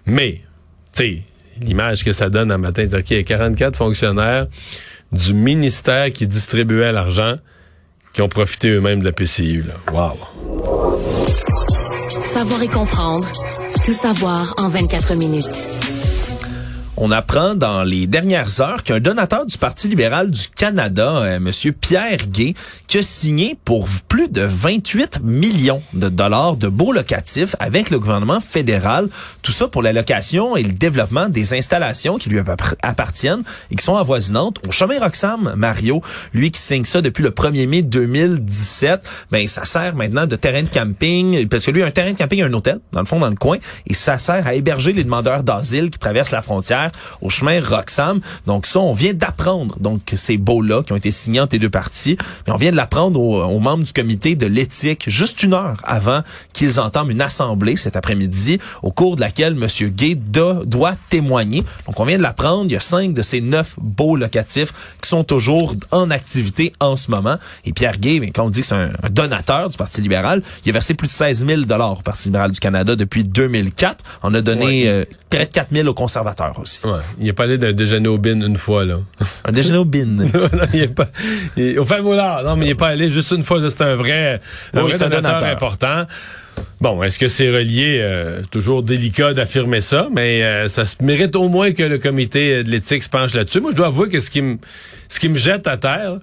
Mais, 0.07 0.43
tu 0.93 1.03
sais, 1.03 1.23
l'image 1.61 2.05
que 2.05 2.13
ça 2.13 2.31
donne 2.31 2.53
un 2.53 2.59
matin, 2.59 2.87
c'est 2.89 2.97
OK, 2.97 3.11
il 3.11 3.17
y 3.17 3.21
a 3.21 3.25
44 3.25 3.75
fonctionnaires 3.75 4.47
du 5.11 5.35
ministère 5.35 6.13
qui 6.13 6.29
distribuaient 6.29 6.93
l'argent 6.93 7.39
qui 8.19 8.23
ont 8.23 8.29
profité 8.29 8.71
eux-mêmes 8.71 8.99
de 8.99 9.05
la 9.05 9.13
PCU. 9.13 9.65
Wow. 9.93 10.19
Savoir 12.25 12.61
et 12.65 12.69
comprendre. 12.69 13.29
Tout 13.85 13.93
savoir 13.93 14.55
en 14.59 14.67
24 14.67 15.15
minutes. 15.15 15.68
On 17.01 17.13
apprend 17.13 17.55
dans 17.55 17.85
les 17.85 18.09
dernières 18.09 18.61
heures 18.61 18.83
qu'un 18.83 18.99
donateur 18.99 19.47
du 19.47 19.57
Parti 19.57 19.87
libéral 19.87 20.33
du 20.33 20.49
Canada, 20.49 21.19
euh, 21.19 21.39
Monsieur 21.39 21.71
Pierre 21.71 22.27
Gay, 22.27 22.55
qui 22.89 22.99
a 22.99 23.03
signé 23.05 23.57
pour 23.65 23.87
plus 24.09 24.29
de 24.29 24.43
28 24.43 25.21
millions 25.23 25.81
de 25.93 26.09
dollars 26.09 26.57
de 26.57 26.67
baux 26.67 26.93
locatifs 26.93 27.55
avec 27.61 27.91
le 27.91 28.01
gouvernement 28.01 28.41
fédéral. 28.41 29.09
Tout 29.43 29.53
ça 29.53 29.69
pour 29.69 29.81
la 29.81 29.93
location 29.93 30.57
et 30.57 30.65
le 30.65 30.73
développement 30.73 31.29
des 31.29 31.55
installations 31.55 32.19
qui 32.19 32.31
lui 32.31 32.41
appar- 32.41 32.75
appartiennent 32.83 33.45
et 33.71 33.77
qui 33.77 33.85
sont 33.85 33.95
avoisinantes 33.95 34.59
au 34.67 34.73
chemin 34.73 34.99
Roxham, 34.99 35.53
Mario. 35.57 36.03
Lui 36.35 36.51
qui 36.51 36.61
signe 36.61 36.85
ça 36.85 37.01
depuis 37.01 37.23
le 37.23 37.31
1er 37.31 37.69
mai 37.69 37.83
2017, 37.83 39.09
ben 39.31 39.47
ça 39.47 39.65
sert 39.65 39.95
maintenant 39.95 40.27
de 40.27 40.35
terrain 40.35 40.65
de 40.65 40.69
camping, 40.69 41.47
parce 41.47 41.65
que 41.65 41.71
lui, 41.71 41.85
un 41.85 41.93
terrain 41.93 42.11
de 42.11 42.19
camping 42.19 42.41
et 42.41 42.43
un 42.43 42.53
hôtel, 42.53 42.81
dans 42.91 43.01
le 43.01 43.07
fond, 43.07 43.21
dans 43.21 43.31
le 43.31 43.37
coin, 43.37 43.59
et 43.87 43.95
ça 43.95 44.19
sert 44.19 44.45
à 44.49 44.55
héberger 44.55 44.93
les 44.93 45.05
demandeurs 45.05 45.45
d'asile 45.45 45.91
qui 45.91 46.01
traversent 46.01 46.33
la 46.33 46.43
frontière 46.43 46.88
au 47.21 47.31
chemin 47.31 47.61
Roxham. 47.61 48.21
Donc 48.47 48.67
ça, 48.67 48.81
on 48.81 48.93
vient 48.93 49.15
d'apprendre 49.15 49.77
donc 49.81 50.01
ces 50.17 50.37
baux-là 50.39 50.83
qui 50.83 50.93
ont 50.93 50.97
été 50.97 51.11
signés 51.11 51.41
entre 51.41 51.55
les 51.55 51.59
deux 51.59 51.71
parties, 51.71 52.17
mais 52.47 52.53
on 52.53 52.57
vient 52.57 52.71
de 52.71 52.77
l'apprendre 52.77 53.21
aux, 53.21 53.43
aux 53.43 53.59
membres 53.59 53.85
du 53.85 53.93
comité 53.93 54.35
de 54.35 54.47
l'éthique 54.47 55.05
juste 55.09 55.43
une 55.43 55.55
heure 55.55 55.77
avant 55.85 56.23
qu'ils 56.53 56.81
entament 56.81 57.11
une 57.11 57.21
assemblée 57.21 57.77
cet 57.77 57.97
après-midi, 57.97 58.59
au 58.83 58.91
cours 58.91 59.17
de 59.17 59.21
laquelle 59.21 59.53
M. 59.61 59.67
Gay 59.91 60.15
do- 60.15 60.65
doit 60.65 60.95
témoigner. 61.11 61.65
Donc 61.87 61.99
on 62.01 62.05
vient 62.05 62.19
de 62.19 62.23
l'apprendre, 62.23 62.65
il 62.67 62.73
y 62.73 62.77
a 62.77 62.81
cinq 62.81 63.13
de 63.13 63.23
ces 63.23 63.41
neuf 63.41 63.75
baux 63.81 64.17
locatifs 64.17 64.73
qui 65.01 65.09
sont 65.09 65.25
toujours 65.25 65.75
en 65.91 66.11
activité 66.11 66.73
en 66.81 66.97
ce 66.97 67.11
moment. 67.11 67.37
Et 67.65 67.73
Pierre 67.73 67.99
Gay, 67.99 68.21
ben, 68.21 68.31
quand 68.33 68.45
on 68.45 68.51
dit 68.51 68.61
que 68.61 68.67
c'est 68.67 68.75
un, 68.75 68.91
un 69.03 69.11
donateur 69.11 69.69
du 69.71 69.77
Parti 69.77 70.01
libéral, 70.01 70.43
il 70.65 70.71
a 70.71 70.73
versé 70.73 70.95
plus 70.95 71.09
de 71.09 71.13
16 71.13 71.47
000 71.47 71.63
dollars 71.63 71.99
au 71.99 72.03
Parti 72.03 72.25
libéral 72.29 72.53
du 72.53 72.61
Canada 72.61 72.97
depuis 72.97 73.25
2004. 73.25 74.05
On 74.23 74.35
a 74.35 74.41
donné 74.41 74.59
Ouais. 74.59 74.83
euh, 74.89 75.05
près 75.31 75.47
de 75.47 75.53
4 75.53 75.69
000 75.73 75.89
aux 75.89 75.95
conservateurs 75.95 76.59
aussi. 76.61 76.78
Aussi. 76.85 76.93
Ouais, 76.95 77.01
il 77.21 77.29
est 77.29 77.33
pas 77.33 77.45
allé 77.45 77.59
d'un 77.59 77.73
déjeuner 77.73 78.09
au 78.09 78.19
bin 78.19 78.41
une 78.41 78.57
fois, 78.59 78.85
là. 78.85 78.99
Un 79.45 79.53
déjeuner 79.53 79.79
au 79.79 79.85
bin. 79.85 80.05
non, 80.07 80.27
il 80.75 80.81
est 80.83 80.95
pas, 80.95 81.09
il- 81.57 81.79
au 81.79 81.85
fin 81.85 82.01
voilà, 82.01 82.43
non, 82.45 82.57
mais 82.57 82.67
il 82.67 82.71
est 82.71 82.75
pas 82.75 82.89
allé 82.89 83.11
juste 83.11 83.31
une 83.33 83.43
fois, 83.45 83.59
c'est 83.71 83.83
un 83.83 83.97
vrai, 83.97 84.41
un 84.75 84.79
Oui, 84.79 84.83
vrai 84.83 84.93
c'est 84.93 85.03
un 85.05 85.09
donateur, 85.09 85.39
donateur. 85.41 85.49
important. 85.57 86.07
Bon, 86.81 87.03
est-ce 87.05 87.19
que 87.21 87.29
c'est 87.29 87.51
relié? 87.51 87.99
euh, 88.03 88.43
toujours 88.51 88.83
délicat 88.83 89.33
d'affirmer 89.33 89.81
ça, 89.81 90.09
mais 90.13 90.43
euh, 90.43 90.69
ça 90.69 90.87
se 90.87 90.97
mérite 91.03 91.37
au 91.37 91.49
moins 91.49 91.73
que 91.73 91.85
le 91.85 91.99
comité 91.99 92.65
de 92.65 92.71
l'éthique 92.71 93.03
se 93.05 93.09
penche 93.09 93.35
là-dessus. 93.35 93.61
Moi, 93.61 93.71
je 93.71 93.77
dois 93.77 93.87
avouer 93.87 94.09
que 94.09 94.19
ce 94.19 94.29
qui 94.31 94.43
me, 94.43 94.57
ce 95.09 95.21
qui 95.21 95.29
me 95.29 95.37
jette 95.39 95.67
à 95.69 95.77
terre, 95.77 96.19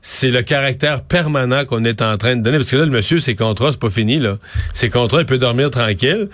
c'est 0.00 0.30
le 0.30 0.42
caractère 0.42 1.02
permanent 1.02 1.64
qu'on 1.66 1.84
est 1.84 2.00
en 2.02 2.16
train 2.16 2.36
de 2.36 2.42
donner. 2.42 2.58
Parce 2.58 2.70
que 2.70 2.76
là, 2.76 2.84
le 2.86 2.90
monsieur, 2.90 3.20
ses 3.20 3.34
contrats, 3.34 3.72
c'est 3.72 3.80
pas 3.80 3.90
fini, 3.90 4.18
là. 4.18 4.38
Ses 4.72 4.88
contrats, 4.90 5.20
il 5.20 5.26
peut 5.26 5.38
dormir 5.38 5.70
tranquille. 5.70 6.28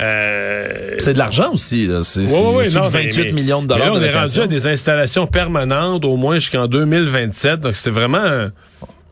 Euh, 0.00 0.94
C'est 0.98 1.12
de 1.12 1.18
l'argent 1.18 1.50
aussi. 1.52 1.86
C'est 2.02 2.22
Ouais, 2.22 2.26
c'est 2.26 2.34
ouais, 2.34 2.40
ouais, 2.40 2.54
au-dessus 2.64 2.76
de 2.76 2.78
non, 2.82 2.90
mais- 2.92 3.02
28 3.04 3.24
mais- 3.24 3.32
millions 3.32 3.58
de 3.62 3.66
mais 3.66 3.74
dollars 3.74 3.86
là, 3.88 3.92
on 3.94 3.98
de 4.00 4.04
est 4.04 4.10
rendu 4.18 4.40
à 4.40 4.46
des 4.46 4.66
installations 4.66 5.26
permanentes 5.26 6.04
au 6.04 6.16
moins 6.16 6.36
jusqu'en 6.36 6.66
2027. 6.66 7.60
Donc, 7.60 7.74
c'est 7.74 7.90
vraiment 7.90 8.16
un, 8.24 8.52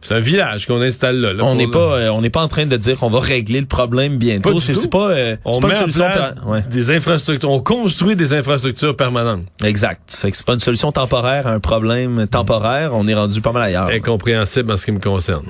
c'est 0.01 0.15
un 0.15 0.21
village 0.21 0.65
qu'on 0.67 0.81
installe 0.81 1.17
là. 1.21 1.33
là, 1.35 1.45
On 1.45 1.55
n'est 1.55 1.69
pas, 1.69 1.79
euh, 1.99 2.09
on 2.09 2.23
n'est 2.23 2.31
pas 2.31 2.41
en 2.41 2.49
train 2.49 2.65
de 2.65 2.77
dire 2.79 2.99
qu'on 2.99 3.11
va 3.11 3.21
régler 3.21 3.61
le 3.61 3.67
problème 3.67 4.17
bientôt. 4.17 4.59
C'est 4.59 4.89
pas, 4.89 5.11
euh, 5.11 5.37
On 5.45 5.61
pas 5.61 5.69
met 5.69 5.75
une 5.75 5.77
en 5.77 5.81
solution. 5.83 6.05
place 6.11 6.33
per- 6.33 6.49
ouais. 6.49 6.65
des 6.71 6.91
infrastructures. 6.91 7.51
On 7.51 7.61
construit 7.61 8.17
des 8.17 8.33
infrastructures 8.33 8.97
permanentes. 8.97 9.43
Exact. 9.63 10.01
C'est 10.07 10.45
pas 10.47 10.55
une 10.55 10.61
solution 10.61 10.93
temporaire 10.93 11.47
à 11.47 11.51
un 11.51 11.61
problème 11.61 12.27
temporaire. 12.27 12.93
On 12.95 13.07
est 13.07 13.15
rendu 13.15 13.43
pas 13.43 13.53
mal 13.53 13.65
ailleurs. 13.65 13.89
Incompréhensible 13.89 14.73
en 14.73 14.79
ce 14.79 14.87
qui 14.87 14.93
me 14.93 14.99
concerne. 15.01 15.45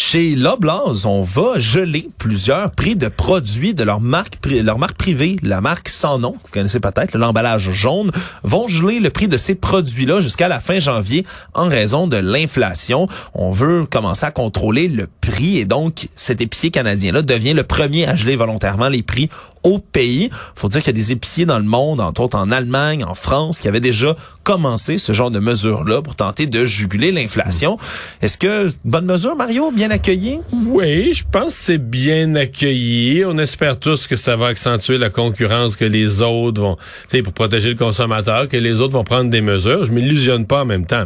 Chez 0.00 0.36
Loblaws, 0.36 1.06
on 1.06 1.22
va 1.22 1.58
geler 1.58 2.08
plusieurs 2.18 2.70
prix 2.70 2.94
de 2.94 3.08
produits 3.08 3.74
de 3.74 3.82
leur 3.82 4.00
marque, 4.00 4.38
leur 4.46 4.78
marque 4.78 4.96
privée, 4.96 5.36
la 5.42 5.60
marque 5.60 5.88
sans 5.88 6.20
nom, 6.20 6.36
vous 6.44 6.52
connaissez 6.52 6.78
peut-être, 6.78 7.18
l'emballage 7.18 7.72
jaune, 7.72 8.12
vont 8.44 8.68
geler 8.68 9.00
le 9.00 9.10
prix 9.10 9.26
de 9.26 9.36
ces 9.36 9.56
produits-là 9.56 10.20
jusqu'à 10.20 10.46
la 10.46 10.60
fin 10.60 10.78
janvier 10.78 11.26
en 11.52 11.68
raison 11.68 12.06
de 12.06 12.16
l'inflation. 12.16 13.08
On 13.34 13.50
veut 13.50 13.86
commencer 13.86 14.24
à 14.24 14.30
contrôler 14.30 14.86
le 14.86 15.08
prix 15.20 15.58
et 15.58 15.64
donc 15.64 16.06
cet 16.14 16.40
épicier 16.40 16.70
canadien-là 16.70 17.22
devient 17.22 17.52
le 17.52 17.64
premier 17.64 18.06
à 18.06 18.14
geler 18.14 18.36
volontairement 18.36 18.88
les 18.88 19.02
prix 19.02 19.28
au 19.62 19.78
pays. 19.78 20.30
Faut 20.54 20.68
dire 20.68 20.82
qu'il 20.82 20.88
y 20.88 20.96
a 20.98 21.00
des 21.00 21.12
épiciers 21.12 21.46
dans 21.46 21.58
le 21.58 21.64
monde, 21.64 22.00
entre 22.00 22.22
autres 22.22 22.38
en 22.38 22.50
Allemagne, 22.50 23.04
en 23.04 23.14
France, 23.14 23.60
qui 23.60 23.68
avaient 23.68 23.80
déjà 23.80 24.16
commencé 24.42 24.98
ce 24.98 25.12
genre 25.12 25.30
de 25.30 25.38
mesures-là 25.38 26.00
pour 26.00 26.16
tenter 26.16 26.46
de 26.46 26.64
juguler 26.64 27.12
l'inflation. 27.12 27.76
Est-ce 28.22 28.38
que 28.38 28.68
bonne 28.84 29.04
mesure, 29.04 29.36
Mario, 29.36 29.70
bien 29.70 29.90
accueilli? 29.90 30.40
Oui, 30.52 31.12
je 31.12 31.24
pense 31.30 31.48
que 31.48 31.52
c'est 31.52 31.78
bien 31.78 32.34
accueilli. 32.34 33.24
On 33.26 33.36
espère 33.38 33.78
tous 33.78 34.06
que 34.06 34.16
ça 34.16 34.36
va 34.36 34.46
accentuer 34.46 34.96
la 34.96 35.10
concurrence, 35.10 35.76
que 35.76 35.84
les 35.84 36.22
autres 36.22 36.62
vont, 36.62 36.76
tu 36.76 37.18
sais, 37.18 37.22
pour 37.22 37.32
protéger 37.32 37.68
le 37.68 37.74
consommateur, 37.74 38.48
que 38.48 38.56
les 38.56 38.80
autres 38.80 38.94
vont 38.94 39.04
prendre 39.04 39.30
des 39.30 39.42
mesures. 39.42 39.84
Je 39.84 39.92
m'illusionne 39.92 40.46
pas 40.46 40.62
en 40.62 40.64
même 40.64 40.86
temps. 40.86 41.04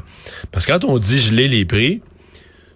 Parce 0.52 0.64
que 0.64 0.72
quand 0.72 0.84
on 0.84 0.98
dit 0.98 1.20
geler 1.20 1.48
les 1.48 1.64
prix, 1.64 2.00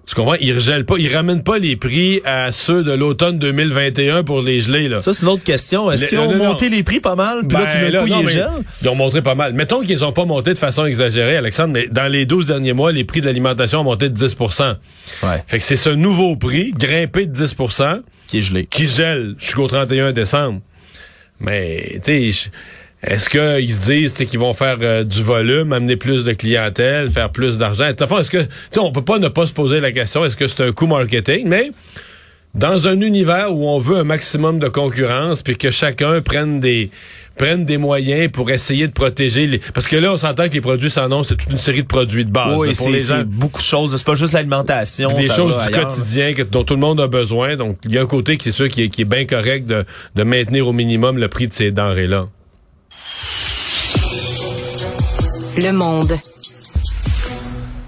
tu 0.06 0.14
comprends, 0.14 0.36
ils 0.40 0.52
regèlent 0.54 0.84
pas, 0.84 0.94
ils 0.98 1.12
ramènent 1.14 1.42
pas 1.42 1.58
les 1.58 1.74
prix 1.76 2.20
à 2.24 2.52
ceux 2.52 2.84
de 2.84 2.92
l'automne 2.92 3.38
2021 3.40 4.22
pour 4.22 4.40
les 4.40 4.60
geler, 4.60 4.88
là. 4.88 5.00
Ça, 5.00 5.12
c'est 5.12 5.22
une 5.22 5.28
autre 5.32 5.42
question. 5.42 5.90
Est-ce 5.90 6.06
qu'ils 6.06 6.18
ont 6.18 6.30
non, 6.30 6.38
non, 6.38 6.44
monté 6.50 6.68
les 6.68 6.84
prix 6.84 7.00
pas 7.00 7.16
mal, 7.16 7.40
puis 7.48 7.56
là, 7.58 7.66
Ben, 7.66 7.90
d'un 7.92 8.00
coup, 8.02 8.08
non, 8.08 8.20
ils 8.22 8.28
gèlent? 8.28 8.48
Ils 8.82 8.88
ont 8.88 8.94
montré 8.94 9.20
pas 9.20 9.34
mal. 9.34 9.52
Mettons 9.52 9.80
qu'ils 9.82 10.04
ont 10.04 10.12
pas 10.12 10.24
monté 10.24 10.54
de 10.54 10.58
façon 10.58 10.86
exagérée, 10.86 11.36
Alexandre, 11.36 11.72
mais 11.72 11.88
dans 11.88 12.06
les 12.10 12.24
12 12.24 12.46
derniers 12.46 12.72
mois, 12.72 12.92
les 12.92 13.02
prix 13.04 13.20
de 13.20 13.26
l'alimentation 13.26 13.80
ont 13.80 13.84
monté 13.84 14.08
de 14.08 14.14
10 14.14 14.36
Ouais. 15.22 15.42
Fait 15.46 15.58
que 15.58 15.64
c'est 15.64 15.76
ce 15.76 15.90
nouveau 15.90 16.36
prix, 16.36 16.72
grimpé 16.76 17.26
de 17.26 17.32
10 17.32 17.56
Qui 18.28 18.38
est 18.38 18.42
gelé. 18.42 18.66
qui 18.66 18.86
gèle 18.86 19.34
jusqu'au 19.38 19.66
31 19.66 20.12
décembre. 20.12 20.60
Mais, 21.40 22.00
tu 22.04 22.30
sais, 22.30 22.30
je- 22.30 22.48
est-ce 23.02 23.28
qu'ils 23.28 23.74
se 23.74 23.86
disent 23.86 24.12
qu'ils 24.12 24.38
vont 24.38 24.54
faire 24.54 24.78
euh, 24.80 25.04
du 25.04 25.22
volume, 25.22 25.72
amener 25.72 25.96
plus 25.96 26.24
de 26.24 26.32
clientèle, 26.32 27.10
faire 27.10 27.30
plus 27.30 27.58
d'argent? 27.58 27.84
Est-ce 27.86 28.30
que, 28.30 28.46
on 28.78 28.90
peut 28.90 29.04
pas 29.04 29.18
ne 29.18 29.28
pas 29.28 29.46
se 29.46 29.52
poser 29.52 29.80
la 29.80 29.92
question, 29.92 30.24
est-ce 30.24 30.36
que 30.36 30.48
c'est 30.48 30.64
un 30.64 30.72
coup 30.72 30.86
marketing? 30.86 31.46
Mais, 31.46 31.70
dans 32.54 32.88
un 32.88 33.00
univers 33.02 33.52
où 33.52 33.68
on 33.68 33.78
veut 33.78 33.98
un 33.98 34.04
maximum 34.04 34.58
de 34.58 34.68
concurrence, 34.68 35.42
puis 35.42 35.56
que 35.56 35.70
chacun 35.70 36.22
prenne 36.22 36.58
des 36.58 36.90
prenne 37.36 37.66
des 37.66 37.76
moyens 37.76 38.32
pour 38.32 38.50
essayer 38.50 38.86
de 38.86 38.92
protéger 38.92 39.46
les... 39.46 39.58
Parce 39.58 39.86
que 39.86 39.96
là, 39.96 40.12
on 40.12 40.16
s'entend 40.16 40.48
que 40.48 40.54
les 40.54 40.60
produits 40.62 40.90
sans 40.90 41.08
nom, 41.08 41.22
c'est 41.22 41.36
toute 41.36 41.50
une 41.50 41.58
série 41.58 41.82
de 41.82 41.86
produits 41.86 42.24
de 42.24 42.30
base. 42.30 42.56
oui, 42.58 42.74
c'est 42.74 43.24
beaucoup 43.24 43.60
de 43.60 43.66
choses. 43.66 43.94
C'est 43.94 44.06
pas 44.06 44.14
juste 44.14 44.32
l'alimentation. 44.32 45.12
des 45.12 45.22
choses 45.22 45.54
du 45.54 45.62
ailleurs. 45.62 45.86
quotidien 45.86 46.32
que, 46.32 46.42
dont 46.42 46.64
tout 46.64 46.74
le 46.74 46.80
monde 46.80 46.98
a 46.98 47.08
besoin. 47.08 47.56
Donc, 47.56 47.76
il 47.84 47.92
y 47.92 47.98
a 47.98 48.02
un 48.02 48.06
côté 48.06 48.38
qui 48.38 48.48
est 48.48 48.52
sûr 48.52 48.68
qui 48.68 48.84
est, 48.84 48.88
qui 48.88 49.02
est 49.02 49.06
bien 49.06 49.26
correct 49.26 49.66
de, 49.66 49.84
de 50.14 50.22
maintenir 50.22 50.66
au 50.66 50.72
minimum 50.72 51.18
le 51.18 51.28
prix 51.28 51.46
de 51.46 51.52
ces 51.52 51.70
denrées-là. 51.70 52.26
Le 55.58 55.72
monde. 55.72 56.18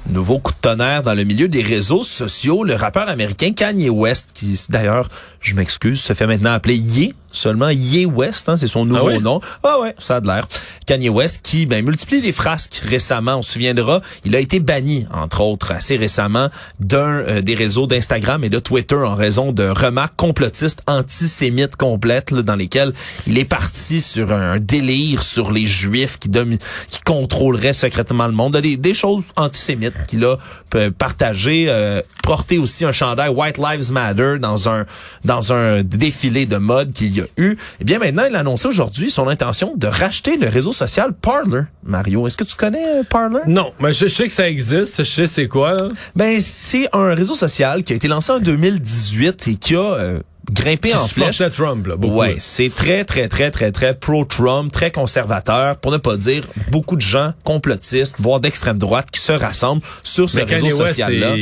Nouveau 0.08 0.38
coup 0.38 0.52
de 0.52 0.58
tonnerre 0.58 1.02
dans 1.02 1.12
le 1.12 1.24
milieu 1.24 1.48
des 1.48 1.62
réseaux 1.62 2.02
sociaux. 2.02 2.64
Le 2.64 2.74
rappeur 2.74 3.08
américain 3.08 3.52
Kanye 3.52 3.90
West, 3.90 4.30
qui 4.32 4.58
d'ailleurs, 4.70 5.10
je 5.40 5.54
m'excuse, 5.54 6.00
se 6.00 6.14
fait 6.14 6.26
maintenant 6.26 6.52
appeler 6.52 6.76
Ye, 6.76 7.14
seulement 7.30 7.68
Ye 7.70 8.06
West, 8.06 8.48
hein, 8.48 8.56
c'est 8.56 8.66
son 8.68 8.84
nouveau 8.84 9.08
Ah 9.10 9.14
oui? 9.16 9.20
nom. 9.22 9.40
Ah 9.62 9.80
ouais, 9.80 9.94
ça 9.98 10.16
a 10.16 10.20
de 10.20 10.26
l'air. 10.26 10.46
Kanye 10.86 11.08
West 11.10 11.40
qui 11.42 11.66
ben, 11.66 11.84
multiplie 11.84 12.20
les 12.20 12.32
frasques 12.32 12.80
récemment. 12.84 13.36
On 13.36 13.42
se 13.42 13.52
souviendra, 13.52 14.00
il 14.24 14.34
a 14.34 14.40
été 14.40 14.60
banni, 14.60 15.06
entre 15.12 15.40
autres, 15.42 15.72
assez 15.72 15.96
récemment, 15.96 16.48
d'un 16.80 16.98
euh, 16.98 17.40
des 17.42 17.54
réseaux 17.54 17.86
d'Instagram 17.86 18.44
et 18.44 18.48
de 18.48 18.58
Twitter 18.58 18.94
en 18.96 19.14
raison 19.14 19.52
de 19.52 19.64
remarques 19.68 20.14
complotistes 20.16 20.80
antisémites 20.86 21.76
complètes 21.76 22.30
là, 22.30 22.42
dans 22.42 22.56
lesquelles 22.56 22.92
il 23.26 23.38
est 23.38 23.44
parti 23.44 24.00
sur 24.00 24.32
un 24.32 24.58
délire 24.58 25.22
sur 25.22 25.50
les 25.52 25.66
juifs 25.66 26.18
qui, 26.18 26.28
domi- 26.28 26.58
qui 26.88 27.00
contrôleraient 27.00 27.72
secrètement 27.72 28.26
le 28.26 28.32
monde, 28.32 28.56
des, 28.56 28.76
des 28.76 28.94
choses 28.94 29.24
antisémites 29.36 30.06
qu'il 30.06 30.24
a 30.24 30.36
euh, 30.74 30.90
partagées, 30.90 31.66
euh, 31.68 32.00
porté 32.22 32.58
aussi 32.58 32.84
un 32.84 32.92
chandail 32.92 33.28
White 33.28 33.58
Lives 33.58 33.92
Matter 33.92 34.36
dans 34.40 34.68
un 34.68 34.86
dans 35.24 35.52
un 35.52 35.82
défilé 35.82 36.46
de 36.46 36.56
mode 36.56 36.92
qu'il 36.92 37.17
y 37.18 37.20
a 37.20 37.26
eu. 37.36 37.56
Et 37.80 37.84
bien 37.84 37.98
maintenant, 37.98 38.24
il 38.28 38.34
a 38.34 38.40
annoncé 38.40 38.68
aujourd'hui 38.68 39.10
son 39.10 39.28
intention 39.28 39.74
de 39.76 39.86
racheter 39.86 40.36
le 40.36 40.48
réseau 40.48 40.72
social 40.72 41.12
Parler. 41.12 41.62
Mario, 41.84 42.26
est-ce 42.26 42.36
que 42.36 42.44
tu 42.44 42.56
connais 42.56 43.00
euh, 43.00 43.02
Parler? 43.08 43.40
Non, 43.46 43.72
mais 43.80 43.92
je, 43.92 44.06
je 44.06 44.14
sais 44.14 44.26
que 44.26 44.32
ça 44.32 44.48
existe. 44.48 44.98
Je 44.98 45.04
sais 45.04 45.26
c'est 45.26 45.48
quoi, 45.48 45.74
là. 45.74 45.88
Ben, 46.16 46.40
c'est 46.40 46.88
un 46.92 47.14
réseau 47.14 47.34
social 47.34 47.84
qui 47.84 47.92
a 47.92 47.96
été 47.96 48.08
lancé 48.08 48.32
en 48.32 48.40
2018 48.40 49.48
et 49.48 49.54
qui 49.56 49.74
a 49.74 49.80
euh, 49.94 50.20
grimpé 50.50 50.94
en 50.94 51.06
flèche. 51.06 51.36
supportait 51.36 51.54
Trump, 51.54 51.86
là, 51.86 51.96
beaucoup. 51.96 52.16
Ouais, 52.18 52.36
c'est 52.38 52.74
très, 52.74 53.04
très, 53.04 53.28
très, 53.28 53.50
très, 53.50 53.70
très 53.72 53.94
pro-Trump, 53.94 54.72
très 54.72 54.90
conservateur, 54.90 55.76
pour 55.76 55.92
ne 55.92 55.96
pas 55.96 56.16
dire 56.16 56.44
beaucoup 56.70 56.96
de 56.96 57.00
gens 57.00 57.32
complotistes, 57.44 58.16
voire 58.18 58.40
d'extrême 58.40 58.78
droite, 58.78 59.10
qui 59.10 59.20
se 59.20 59.32
rassemblent 59.32 59.82
sur 60.02 60.28
ce 60.30 60.38
Mais 60.38 60.44
réseau 60.44 60.70
social-là. 60.70 61.34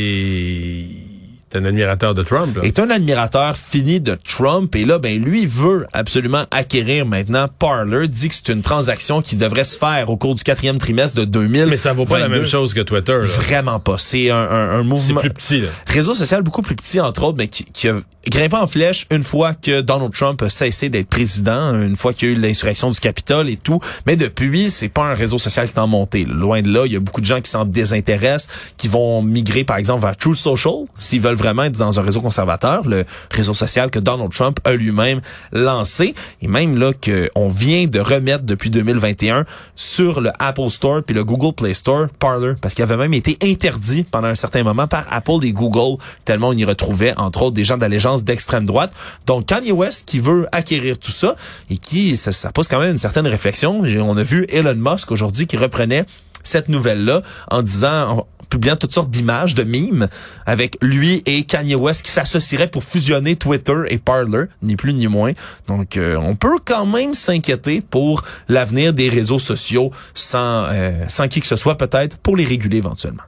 C'est 1.57 1.63
un 1.63 1.69
admirateur 1.69 2.15
de 2.15 2.23
Trump, 2.23 2.57
là. 2.57 2.63
est 2.65 2.79
un 2.79 2.91
admirateur 2.91 3.57
fini 3.57 4.01
de 4.01 4.17
Trump 4.27 4.75
et 4.77 4.85
là 4.85 4.99
ben 4.99 5.23
lui 5.23 5.47
veut 5.47 5.87
absolument 5.93 6.45
acquérir 6.51 7.07
maintenant 7.07 7.47
Parler 7.59 8.09
dit 8.09 8.29
que 8.29 8.35
c'est 8.35 8.53
une 8.53 8.63
transaction 8.63 9.23
qui 9.23 9.37
devrait 9.37 9.65
se 9.65 9.79
faire 9.79 10.11
au 10.11 10.17
cours 10.17 10.35
du 10.35 10.43
quatrième 10.43 10.79
trimestre 10.79 11.17
de 11.19 11.25
2000 11.25 11.67
Mais 11.67 11.77
ça 11.77 11.93
vaut 11.93 12.05
pas 12.05 12.19
la 12.19 12.29
même 12.29 12.45
chose 12.47 12.75
que 12.75 12.81
Twitter, 12.81 13.13
là. 13.13 13.23
vraiment 13.23 13.81
pas 13.81 13.97
c'est 13.99 14.31
un, 14.31 14.37
un, 14.37 14.71
un 14.79 14.83
C'est 14.83 14.85
mouvement 14.85 15.21
plus 15.21 15.31
petit, 15.31 15.61
là. 15.61 15.69
réseau 15.87 16.15
social 16.15 16.43
beaucoup 16.43 16.63
plus 16.63 16.77
petit 16.77 17.01
entre 17.01 17.23
autres 17.23 17.39
mais 17.39 17.49
qui, 17.49 17.65
qui 17.65 17.89
a 17.89 17.95
grimpé 18.29 18.57
en 18.57 18.67
flèche 18.67 19.07
une 19.11 19.23
fois 19.23 19.55
que 19.55 19.81
Donald 19.81 20.13
Trump 20.13 20.43
a 20.43 20.51
cessé 20.51 20.89
d'être 20.89 21.09
président 21.09 21.75
une 21.81 21.97
fois 21.97 22.13
qu'il 22.13 22.29
y 22.29 22.33
a 22.33 22.35
eu 22.35 22.39
l'insurrection 22.39 22.91
du 22.91 22.99
Capitole 23.01 23.49
et 23.49 23.57
tout 23.57 23.81
mais 24.07 24.17
depuis 24.17 24.69
c'est 24.71 24.89
pas 24.89 25.05
un 25.05 25.15
réseau 25.15 25.39
social 25.39 25.69
qui 25.69 25.75
est 25.75 25.81
en 25.81 25.87
montée 25.87 26.25
loin 26.25 26.61
de 26.63 26.73
là 26.73 26.85
il 26.87 26.93
y 26.93 26.97
a 26.97 27.01
beaucoup 27.01 27.21
de 27.21 27.27
gens 27.27 27.41
qui 27.41 27.51
s'en 27.51 27.65
désintéressent 27.65 28.49
qui 28.77 28.89
vont 28.89 29.23
migrer 29.23 29.65
par 29.65 29.77
exemple 29.77 30.03
vers 30.03 30.17
Truth 30.17 30.37
Social 30.37 30.85
s'ils 30.99 31.21
veulent 31.21 31.37
vraiment 31.47 31.71
dans 31.71 32.01
un 32.01 32.03
réseau 32.03 32.21
conservateur 32.21 32.87
le 32.87 33.05
réseau 33.31 33.55
social 33.55 33.91
que 33.91 33.99
Donald 33.99 34.33
Trump 34.33 34.59
a 34.65 34.73
lui-même 34.73 35.21
lancé. 35.53 36.15
Et 36.43 36.49
même 36.49 36.79
là 36.79 36.93
que 36.93 37.31
on 37.35 37.49
vient 37.49 37.87
de 37.87 38.01
remettre 38.01 38.45
depuis 38.45 38.71
2021 38.71 39.45
sur 39.75 40.21
le 40.21 40.31
Apple 40.39 40.69
Store 40.69 41.03
puis 41.05 41.15
le 41.15 41.25
Google 41.25 41.55
Play 41.55 41.75
Store 41.75 42.09
Parler 42.19 42.55
parce 42.61 42.75
qu'il 42.75 42.83
avait 42.83 42.97
même 42.97 43.15
été 43.15 43.37
interdit 43.43 44.05
pendant 44.05 44.29
un 44.29 44.35
certain 44.35 44.63
moment 44.63 44.87
par 44.87 45.05
Apple 45.11 45.45
et 45.45 45.53
Google 45.53 46.03
tellement 46.25 46.49
on 46.49 46.53
y 46.53 46.65
retrouvait 46.65 47.15
entre 47.17 47.43
autres 47.43 47.55
des 47.55 47.65
gens 47.65 47.77
d'allégeance 47.77 48.25
d'extrême 48.25 48.67
droite. 48.67 48.93
Donc 49.27 49.47
Kanye 49.47 49.73
West 49.73 50.07
qui 50.07 50.19
veut 50.19 50.49
acquérir 50.53 50.99
tout 50.99 51.13
ça 51.13 51.37
et 51.71 51.77
qui 51.77 52.17
ça, 52.17 52.33
ça 52.33 52.51
pose 52.51 52.69
quand 52.69 52.81
même 52.81 52.93
une 52.93 52.99
certaine 52.99 53.27
réflexion. 53.27 53.83
On 53.83 54.17
a 54.17 54.23
vu 54.23 54.47
Elon 54.49 54.75
Musk 54.77 55.13
aujourd'hui 55.13 55.47
qui 55.47 55.57
reprenait 55.57 56.07
cette 56.47 56.69
nouvelle-là 56.69 57.23
en 57.51 57.63
disant, 57.63 58.27
publiant 58.49 58.77
toutes 58.77 58.95
sortes 58.95 59.11
d'images, 59.11 59.55
de 59.55 59.65
mimes, 59.65 60.09
avec 60.47 60.77
lui 60.81 61.23
et 61.27 61.45
Kanye 61.45 61.75
West 61.75 62.05
qui 62.05 62.11
s'associeraient 62.11 62.69
pour 62.69 62.85
fusionner 62.85 63.37
Twitter 63.37 63.77
et 63.89 63.99
Parler, 63.99 64.45
ni 64.63 64.77
plus 64.77 64.95
ni 64.95 65.09
moins. 65.09 65.33
Donc, 65.67 65.97
euh, 65.97 66.17
on 66.17 66.37
peut 66.37 66.59
quand 66.65 66.87
même 66.87 67.15
s'inquiéter 67.15 67.81
pour 67.81 68.23
l'avenir 68.49 68.93
des 68.93 69.09
réseaux 69.09 69.39
sociaux 69.39 69.91
sans, 70.15 70.67
euh, 70.71 70.93
sans 71.09 71.29
qui 71.29 71.41
que 71.41 71.47
ce 71.47 71.57
soit 71.57 71.77
peut-être, 71.77 72.19
pour 72.19 72.37
les 72.37 72.45
réguler 72.45 72.79
éventuellement. 72.79 73.23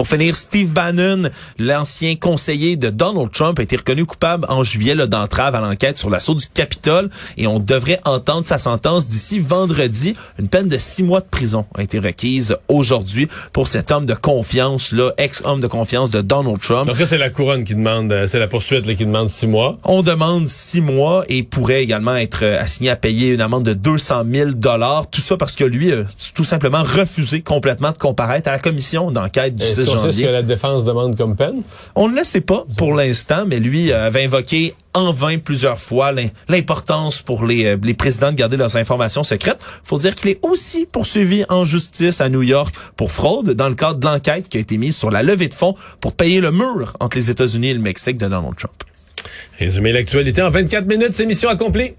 Pour 0.00 0.08
finir, 0.08 0.34
Steve 0.34 0.72
Bannon, 0.72 1.28
l'ancien 1.58 2.16
conseiller 2.16 2.76
de 2.76 2.88
Donald 2.88 3.30
Trump, 3.32 3.58
a 3.58 3.62
été 3.62 3.76
reconnu 3.76 4.06
coupable 4.06 4.46
en 4.48 4.64
juillet 4.64 4.94
d'entrave 4.94 5.54
à 5.54 5.60
l'enquête 5.60 5.98
sur 5.98 6.08
l'assaut 6.08 6.34
du 6.34 6.46
Capitole 6.46 7.10
et 7.36 7.46
on 7.46 7.58
devrait 7.58 8.00
entendre 8.06 8.46
sa 8.46 8.56
sentence 8.56 9.06
d'ici 9.06 9.40
vendredi. 9.40 10.14
Une 10.38 10.48
peine 10.48 10.68
de 10.68 10.78
six 10.78 11.02
mois 11.02 11.20
de 11.20 11.26
prison 11.26 11.66
a 11.74 11.82
été 11.82 11.98
requise 11.98 12.56
aujourd'hui 12.68 13.28
pour 13.52 13.68
cet 13.68 13.92
homme 13.92 14.06
de 14.06 14.14
confiance, 14.14 14.92
là, 14.92 15.10
ex-homme 15.18 15.60
de 15.60 15.66
confiance 15.66 16.08
de 16.08 16.22
Donald 16.22 16.60
Trump. 16.60 16.86
Donc 16.86 16.98
là, 16.98 17.04
c'est 17.04 17.18
la 17.18 17.28
couronne 17.28 17.64
qui 17.64 17.74
demande, 17.74 18.10
euh, 18.10 18.26
c'est 18.26 18.38
la 18.38 18.48
poursuite 18.48 18.86
là, 18.86 18.94
qui 18.94 19.04
demande 19.04 19.28
six 19.28 19.48
mois. 19.48 19.78
On 19.84 20.00
demande 20.00 20.48
six 20.48 20.80
mois 20.80 21.26
et 21.28 21.42
pourrait 21.42 21.82
également 21.82 22.16
être 22.16 22.42
euh, 22.42 22.58
assigné 22.58 22.88
à 22.88 22.96
payer 22.96 23.34
une 23.34 23.42
amende 23.42 23.64
de 23.64 23.74
200 23.74 24.22
000 24.32 24.50
dollars. 24.52 25.10
Tout 25.10 25.20
ça 25.20 25.36
parce 25.36 25.56
que 25.56 25.64
lui 25.64 25.92
a 25.92 26.04
tout 26.34 26.44
simplement 26.44 26.84
refusé 26.84 27.42
complètement 27.42 27.92
de 27.92 27.98
comparaître 27.98 28.48
à 28.48 28.52
la 28.52 28.58
commission 28.58 29.10
d'enquête 29.10 29.56
du 29.56 29.66
6 29.66 29.89
janvier. 29.98 30.24
ce 30.24 30.28
que 30.28 30.32
la 30.32 30.42
défense 30.42 30.84
demande 30.84 31.16
comme 31.16 31.36
peine? 31.36 31.62
On 31.94 32.08
ne 32.08 32.16
le 32.16 32.24
sait 32.24 32.40
pas 32.40 32.64
pour 32.76 32.94
l'instant, 32.94 33.44
mais 33.46 33.58
lui 33.58 33.92
avait 33.92 34.24
invoqué 34.24 34.74
en 34.94 35.12
vain 35.12 35.38
plusieurs 35.38 35.78
fois 35.78 36.12
l'importance 36.48 37.22
pour 37.22 37.44
les, 37.44 37.64
euh, 37.66 37.76
les 37.82 37.94
présidents 37.94 38.32
de 38.32 38.36
garder 38.36 38.56
leurs 38.56 38.76
informations 38.76 39.22
secrètes. 39.22 39.60
faut 39.84 39.98
dire 39.98 40.14
qu'il 40.14 40.30
est 40.30 40.40
aussi 40.42 40.86
poursuivi 40.86 41.44
en 41.48 41.64
justice 41.64 42.20
à 42.20 42.28
New 42.28 42.42
York 42.42 42.74
pour 42.96 43.12
fraude 43.12 43.50
dans 43.52 43.68
le 43.68 43.74
cadre 43.74 43.98
de 44.00 44.06
l'enquête 44.06 44.48
qui 44.48 44.56
a 44.56 44.60
été 44.60 44.78
mise 44.78 44.96
sur 44.96 45.10
la 45.10 45.22
levée 45.22 45.48
de 45.48 45.54
fonds 45.54 45.74
pour 46.00 46.12
payer 46.14 46.40
le 46.40 46.50
mur 46.50 46.96
entre 47.00 47.16
les 47.16 47.30
États-Unis 47.30 47.68
et 47.68 47.74
le 47.74 47.80
Mexique 47.80 48.16
de 48.16 48.26
Donald 48.26 48.56
Trump. 48.56 48.74
Résumer 49.58 49.92
l'actualité 49.92 50.42
en 50.42 50.50
24 50.50 50.86
minutes, 50.86 51.12
c'est 51.12 51.26
mission 51.26 51.50
accomplie. 51.50 51.92